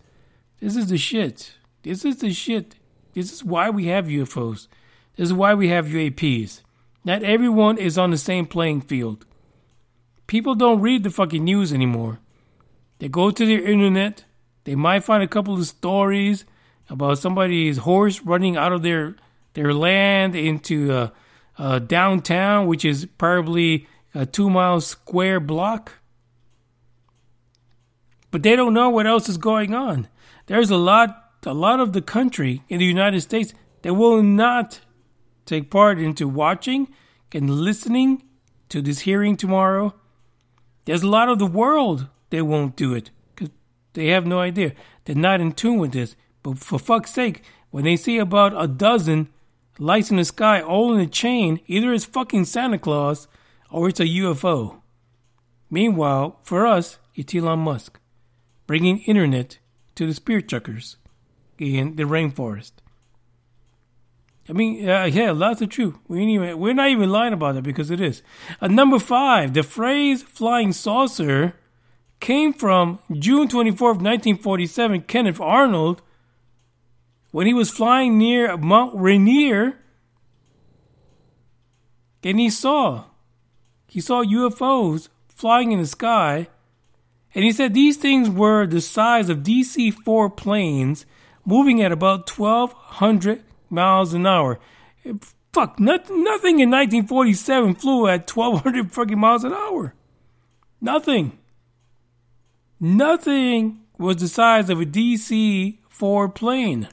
[0.61, 1.55] This is the shit.
[1.83, 2.77] This is the shit.
[3.15, 4.69] This is why we have UFOs.
[5.17, 6.61] This is why we have UAPs.
[7.05, 9.25] Not everyone is on the same playing field.
[10.27, 12.19] People don't read the fucking news anymore.
[12.99, 14.25] They go to their internet,
[14.67, 16.45] they might find a couple of stories
[16.91, 19.15] about somebody's horse running out of their
[19.55, 21.09] their land into uh,
[21.57, 25.93] uh, downtown, which is probably a two mile square block.
[28.33, 30.09] But they don't know what else is going on.
[30.47, 34.81] There's a lot, a lot of the country in the United States that will not
[35.45, 36.89] take part into watching
[37.33, 38.25] and listening
[38.69, 39.95] to this hearing tomorrow.
[40.87, 43.11] There's a lot of the world that won't do it.
[43.97, 44.75] They have no idea.
[45.07, 46.17] They're not in tune with this.
[46.43, 49.31] But for fuck's sake, when they see about a dozen
[49.79, 53.27] lights in the sky all in a chain, either it's fucking Santa Claus
[53.71, 54.83] or it's a UFO.
[55.71, 57.99] Meanwhile, for us, it's Elon Musk
[58.67, 59.59] bringing internet
[59.95, 60.99] to the spirit chuckers
[61.59, 62.73] in the rainforest.
[64.47, 65.95] I mean, uh, yeah, lots of truth.
[66.07, 68.23] We ain't even, we're not even lying about it because it is.
[68.61, 71.55] Uh, number five, the phrase flying saucer
[72.21, 76.03] came from June 24th, 1947, Kenneth Arnold,
[77.31, 79.79] when he was flying near Mount Rainier,
[82.23, 83.05] and he saw,
[83.87, 86.49] he saw UFOs flying in the sky,
[87.35, 91.07] and he said these things were the size of DC-4 planes
[91.45, 94.59] moving at about 1,200 miles an hour.
[95.53, 99.95] Fuck, nothing, nothing in 1947 flew at 1,200 fucking miles an hour.
[100.81, 101.39] Nothing.
[102.79, 106.89] Nothing was the size of a DC 4 plane.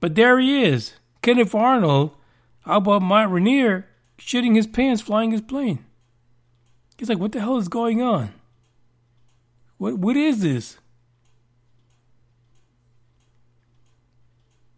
[0.00, 2.16] But there he is, Kenneth Arnold,
[2.60, 3.86] how about Mount Rainier
[4.18, 5.84] shitting his pants flying his plane?
[6.96, 8.32] He's like, what the hell is going on?
[9.78, 10.78] What what is this?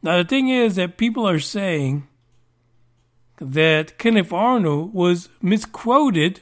[0.03, 2.07] Now the thing is that people are saying
[3.41, 6.41] that Kenneth Arnold was misquoted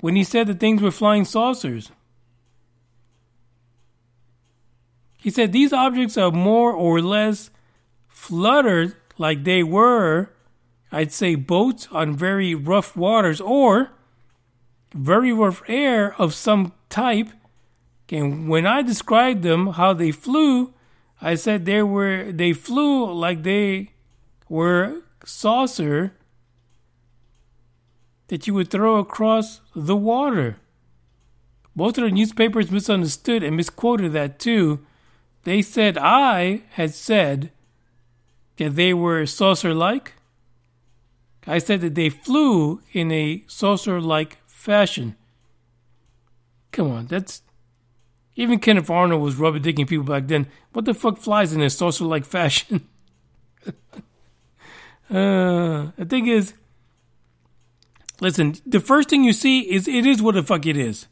[0.00, 1.90] when he said that things were flying saucers.
[5.24, 7.48] He said these objects are more or less
[8.08, 10.28] fluttered like they were,
[10.92, 13.92] I'd say, boats on very rough waters or
[14.92, 17.30] very rough air of some type.
[18.10, 20.74] And when I described them, how they flew,
[21.22, 23.92] I said they were they flew like they
[24.46, 26.12] were saucer
[28.26, 30.58] that you would throw across the water.
[31.74, 34.84] Both of the newspapers misunderstood and misquoted that too.
[35.44, 37.50] They said I had said
[38.56, 40.14] that they were saucer like.
[41.46, 45.16] I said that they flew in a saucer like fashion.
[46.72, 47.42] Come on, that's.
[48.36, 50.48] Even Kenneth Arnold was rubber digging people back then.
[50.72, 52.88] What the fuck flies in a saucer like fashion?
[55.08, 56.54] uh, the thing is,
[58.20, 61.06] listen, the first thing you see is it is what the fuck it is.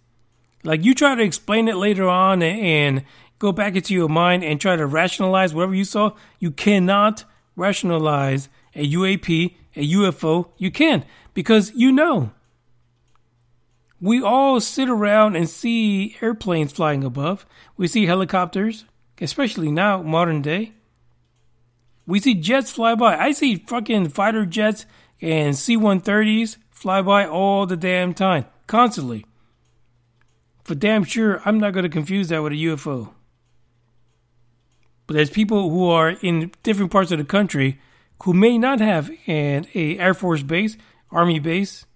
[0.65, 3.05] Like you try to explain it later on and
[3.43, 7.25] go back into your mind and try to rationalize whatever you saw, you cannot
[7.57, 10.51] rationalize a UAP, a UFO.
[10.59, 12.31] You can't because you know.
[14.01, 17.45] We all sit around and see airplanes flying above.
[17.77, 18.85] We see helicopters,
[19.21, 20.75] especially now, modern day.
[22.07, 23.17] We see jets fly by.
[23.17, 24.87] I see fucking fighter jets
[25.21, 29.27] and C 130s fly by all the damn time, constantly.
[30.63, 33.15] For damn sure, I'm not going to confuse that with a UFO.
[35.07, 37.81] But there's people who are in different parts of the country
[38.23, 40.77] who may not have an a Air Force base,
[41.11, 41.87] Army base,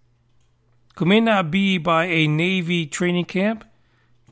[0.96, 3.64] who may not be by a Navy training camp,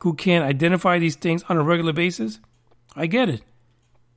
[0.03, 2.41] who can identify these things on a regular basis.
[2.97, 3.43] I get it.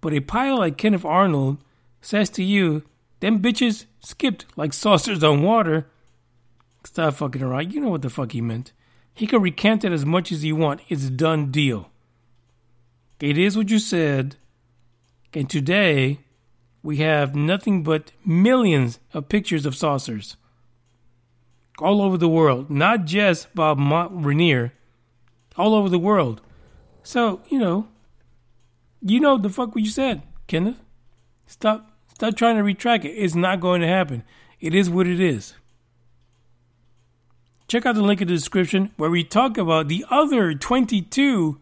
[0.01, 1.57] But a pilot like Kenneth Arnold
[2.01, 2.83] says to you,
[3.19, 5.87] them bitches skipped like saucers on water.
[6.83, 7.73] Stop fucking around.
[7.73, 8.71] You know what the fuck he meant.
[9.13, 10.81] He can recant it as much as he want.
[10.89, 11.89] It's done deal.
[13.19, 14.35] It is what you said.
[15.37, 16.21] And today,
[16.81, 20.35] we have nothing but millions of pictures of saucers
[21.77, 24.73] all over the world, not just Bob Mont Rainier,
[25.55, 26.41] all over the world.
[27.03, 27.87] So, you know,
[28.99, 30.81] you know the fuck what you said, Kenneth.
[31.45, 33.09] Stop stop trying to retract it.
[33.09, 34.23] It's not going to happen.
[34.59, 35.53] It is what it is.
[37.67, 41.59] Check out the link in the description where we talk about the other 22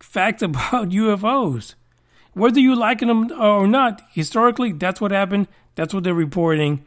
[0.00, 1.74] facts about UFOs.
[2.34, 5.48] Whether you like them or not, historically, that's what happened.
[5.74, 6.84] That's what they're reporting.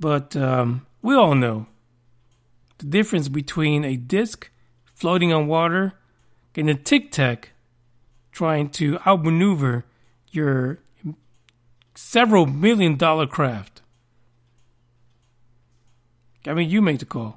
[0.00, 1.66] But um, we all know
[2.78, 4.50] the difference between a disc
[4.94, 5.94] floating on water
[6.56, 7.50] and a tic tac
[8.32, 9.84] trying to outmaneuver
[10.30, 10.80] your
[11.94, 13.82] several million dollar craft.
[16.46, 17.36] I mean, you make the call.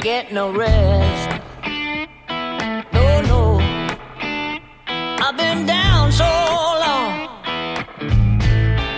[0.00, 1.42] Get no rest.
[2.92, 3.58] No, no.
[4.86, 7.28] I've been down so long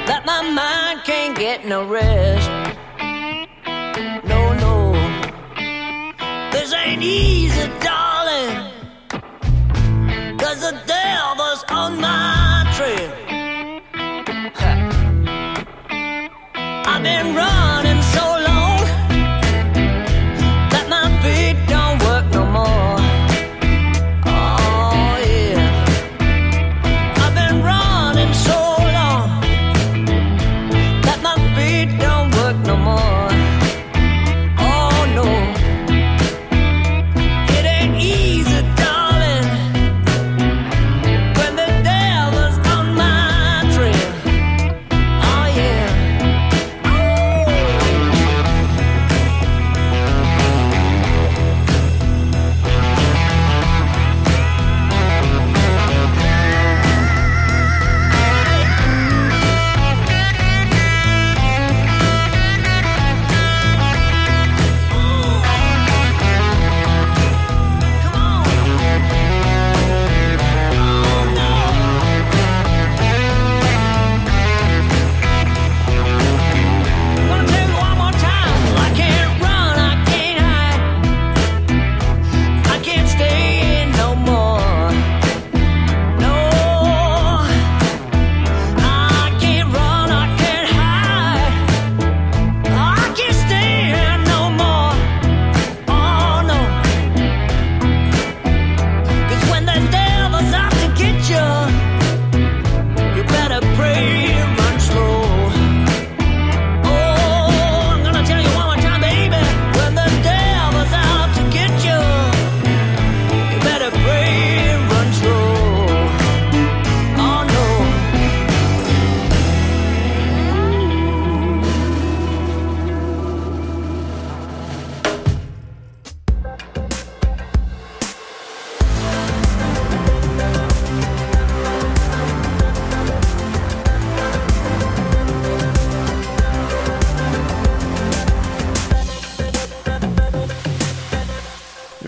[0.06, 2.48] that my mind can't get no rest.
[4.24, 4.92] No, no.
[6.52, 8.01] This ain't easy, darling.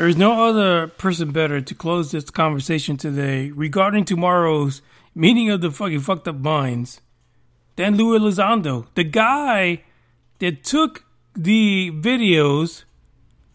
[0.04, 4.82] There is no other person better to close this conversation today regarding tomorrow's
[5.14, 7.00] meeting of the fucking fucked up minds
[7.76, 9.82] than Luis Elizondo, the guy
[10.40, 12.84] that took the videos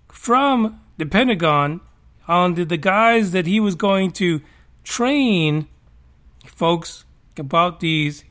[0.07, 1.81] from the Pentagon
[2.27, 4.41] on the, the guys that he was going to
[4.83, 5.67] train
[6.47, 7.05] folks
[7.37, 8.23] about these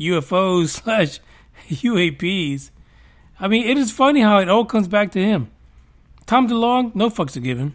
[0.00, 1.20] UFOs slash
[1.68, 2.70] UAPs.
[3.38, 5.52] I mean, it is funny how it all comes back to him.
[6.26, 7.74] Tom DeLonge, no fucks are given.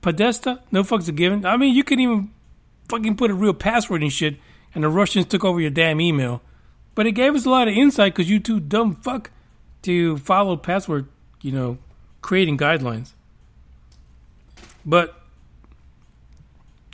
[0.00, 1.46] Podesta, no fucks are given.
[1.46, 2.30] I mean, you can even
[2.88, 4.36] fucking put a real password and shit,
[4.74, 6.42] and the Russians took over your damn email.
[6.94, 9.30] But it gave us a lot of insight because you too dumb fuck
[9.82, 11.08] to follow password,
[11.40, 11.78] you know,
[12.20, 13.12] creating guidelines.
[14.84, 15.20] But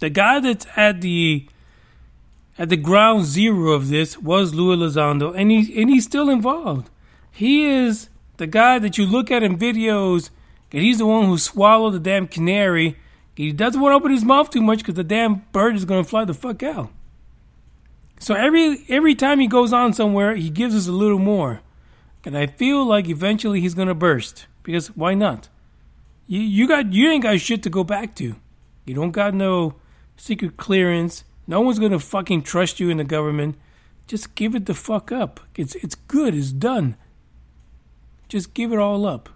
[0.00, 1.46] the guy that's at the
[2.58, 6.90] at the ground zero of this was Luis Elizondo, and he and he's still involved.
[7.32, 8.09] He is
[8.40, 10.30] the guy that you look at in videos,
[10.72, 12.96] and he's the one who swallowed the damn canary.
[13.36, 16.02] He doesn't want to open his mouth too much because the damn bird is going
[16.02, 16.90] to fly the fuck out.
[18.18, 21.60] So every every time he goes on somewhere, he gives us a little more,
[22.24, 25.50] and I feel like eventually he's going to burst because why not?
[26.26, 28.36] You you got you ain't got shit to go back to.
[28.86, 29.74] You don't got no
[30.16, 31.24] secret clearance.
[31.46, 33.56] No one's going to fucking trust you in the government.
[34.06, 35.40] Just give it the fuck up.
[35.56, 36.34] It's it's good.
[36.34, 36.96] It's done.
[38.30, 39.28] Just give it all up.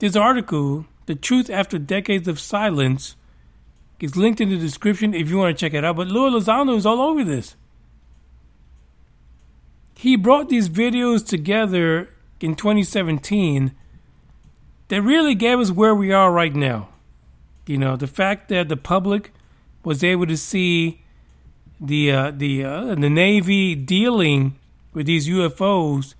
[0.00, 3.16] This article, The Truth After Decades of Silence,
[3.98, 5.96] is linked in the description if you want to check it out.
[5.96, 7.56] But Luis Elizondo is all over this.
[9.94, 13.72] He brought these videos together in 2017
[14.88, 16.90] that really gave us where we are right now.
[17.66, 19.32] You know, the fact that the public
[19.84, 21.00] was able to see
[21.80, 24.58] the uh, the uh, the Navy dealing
[24.92, 26.14] with these UFOs,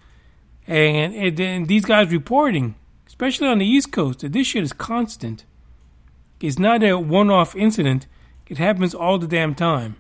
[0.68, 2.74] and, and then these guys reporting,
[3.06, 5.44] especially on the East Coast, that this shit is constant.
[6.40, 8.06] It's not a one-off incident;
[8.46, 9.96] it happens all the damn time.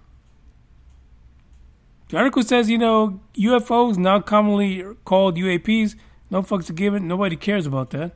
[2.10, 5.94] The article says, you know, UFOs now commonly called UAPs.
[6.30, 7.08] No fucks are given.
[7.08, 8.12] Nobody cares about that.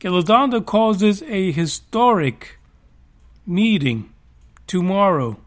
[0.00, 2.58] Elizondo calls this a historic
[3.46, 4.12] meeting
[4.66, 5.40] tomorrow.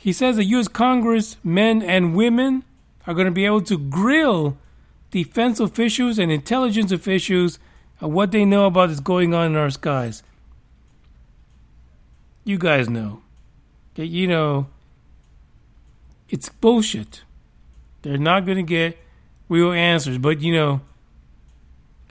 [0.00, 0.68] He says the U.S.
[0.68, 2.64] Congress men and women
[3.06, 4.56] are going to be able to grill
[5.10, 7.58] defense officials and intelligence officials
[8.00, 10.22] on what they know about what's going on in our skies.
[12.44, 13.22] You guys know.
[13.96, 14.68] You know,
[16.28, 17.22] it's bullshit.
[18.02, 18.96] They're not going to get
[19.48, 20.18] real answers.
[20.18, 20.80] But, you know,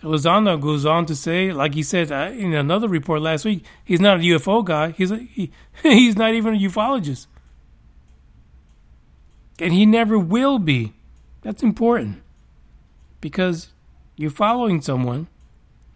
[0.02, 4.02] Elizondo goes on to say, like he said uh, in another report last week, he's
[4.02, 4.92] not a UFO guy.
[4.92, 7.28] He's a, he, he's not even a ufologist,
[9.60, 10.94] and he never will be.
[11.42, 12.22] That's important
[13.22, 13.70] because
[14.16, 15.28] you're following someone.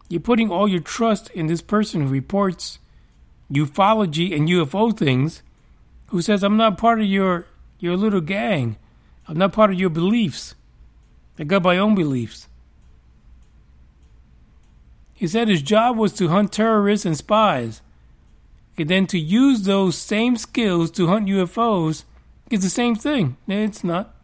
[0.10, 2.80] You're putting all your trust in this person who reports
[3.52, 5.42] ufology and UFO things,
[6.08, 7.48] who says, "I'm not part of your
[7.80, 8.78] your little gang.
[9.28, 10.56] I'm not part of your beliefs.
[11.40, 12.48] I got my own beliefs."
[15.14, 17.82] He said his job was to hunt terrorists and spies.
[18.78, 22.06] And then to use those same skills to hunt UFOs
[22.52, 23.38] is the same thing.
[23.48, 24.16] It's not.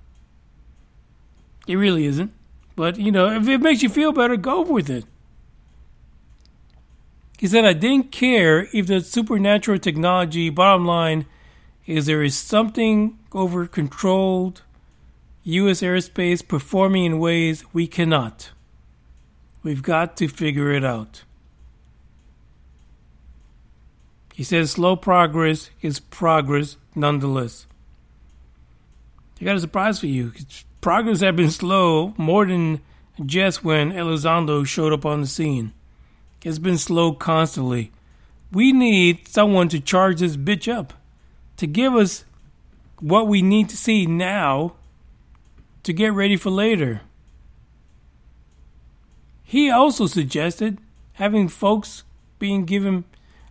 [1.67, 2.31] It really isn't.
[2.75, 5.05] But, you know, if it makes you feel better, go with it.
[7.37, 11.27] He said, I didn't care if the supernatural technology, bottom line,
[11.85, 14.63] is there is something over controlled
[15.43, 15.81] U.S.
[15.81, 18.49] airspace performing in ways we cannot.
[19.61, 21.23] We've got to figure it out.
[24.33, 27.66] He says slow progress is progress nonetheless.
[29.39, 30.33] I got a surprise for you.
[30.81, 32.81] Progress had been slow more than
[33.25, 35.73] just when Elizondo showed up on the scene.
[36.43, 37.91] It's been slow constantly.
[38.51, 40.93] We need someone to charge this bitch up,
[41.57, 42.23] to give us
[42.99, 44.73] what we need to see now
[45.83, 47.01] to get ready for later.
[49.43, 50.79] He also suggested
[51.13, 52.03] having folks
[52.39, 53.03] being given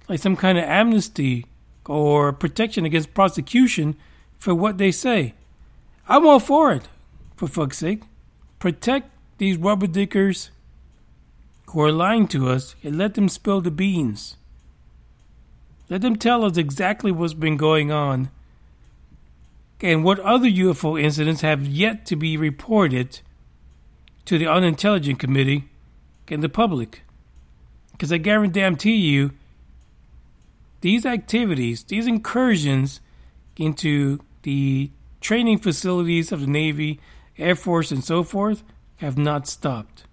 [0.08, 1.46] like some kind of amnesty
[1.86, 3.96] or protection against prosecution
[4.38, 5.34] for what they say.
[6.08, 6.88] I'm all for it,
[7.36, 8.02] for fuck's sake.
[8.58, 10.50] Protect these rubber dickers
[11.68, 14.36] who are lying to us and let them spill the beans.
[15.88, 18.30] Let them tell us exactly what's been going on
[19.80, 23.20] and what other UFO incidents have yet to be reported
[24.24, 25.64] to the Unintelligent Committee
[26.28, 27.02] and the public.
[27.92, 29.32] Because I guarantee you,
[30.80, 33.00] these activities, these incursions
[33.56, 34.90] into the
[35.20, 37.00] training facilities of the Navy,
[37.38, 38.62] Air Force, and so forth
[38.96, 40.04] have not stopped.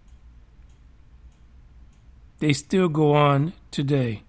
[2.40, 4.24] They still go on today.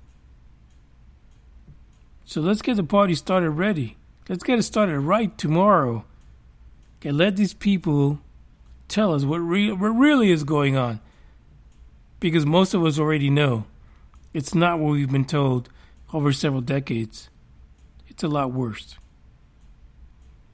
[2.24, 3.96] So let's get the party started ready.
[4.28, 6.04] Let's get it started right tomorrow.
[7.02, 8.20] And let these people
[8.88, 11.00] tell us what, re- what really is going on.
[12.20, 13.66] Because most of us already know.
[14.32, 15.68] It's not what we've been told
[16.12, 17.28] over several decades.
[18.08, 18.96] It's a lot worse.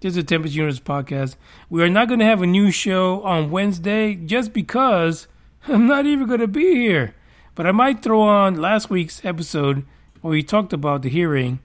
[0.00, 1.36] This is the Tempest Universe podcast.
[1.68, 5.28] We are not going to have a new show on Wednesday just because
[5.68, 7.14] I'm not even going to be here.
[7.54, 9.84] But I might throw on last week's episode
[10.22, 11.58] where we talked about the hearing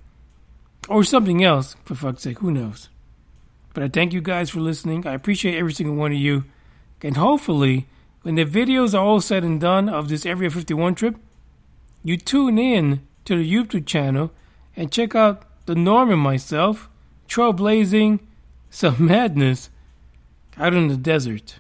[0.90, 2.90] or something else, for fuck's sake, who knows.
[3.74, 5.08] But I thank you guys for listening.
[5.08, 6.44] I appreciate every single one of you.
[7.02, 7.88] And hopefully,
[8.24, 11.16] when the videos are all said and done of this Area 51 trip,
[12.04, 14.34] you tune in to the YouTube channel
[14.76, 16.90] and check out the Norm and myself
[17.28, 18.20] trailblazing
[18.70, 19.70] some madness
[20.58, 21.60] out in the desert.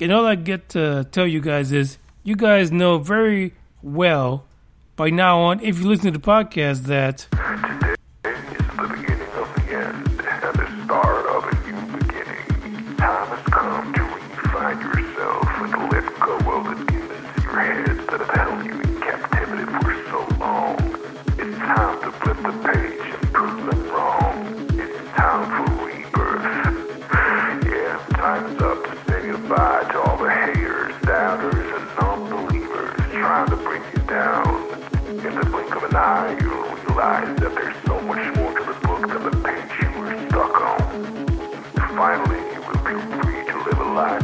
[0.00, 4.44] And all I get to tell you guys is you guys know very well
[4.96, 7.26] by now on, if you listen to the podcast, that
[35.96, 40.00] eye, you'll realize that there's so much more to the book than the page you
[40.00, 41.26] were stuck on.
[41.96, 44.23] Finally, you will be free to live a life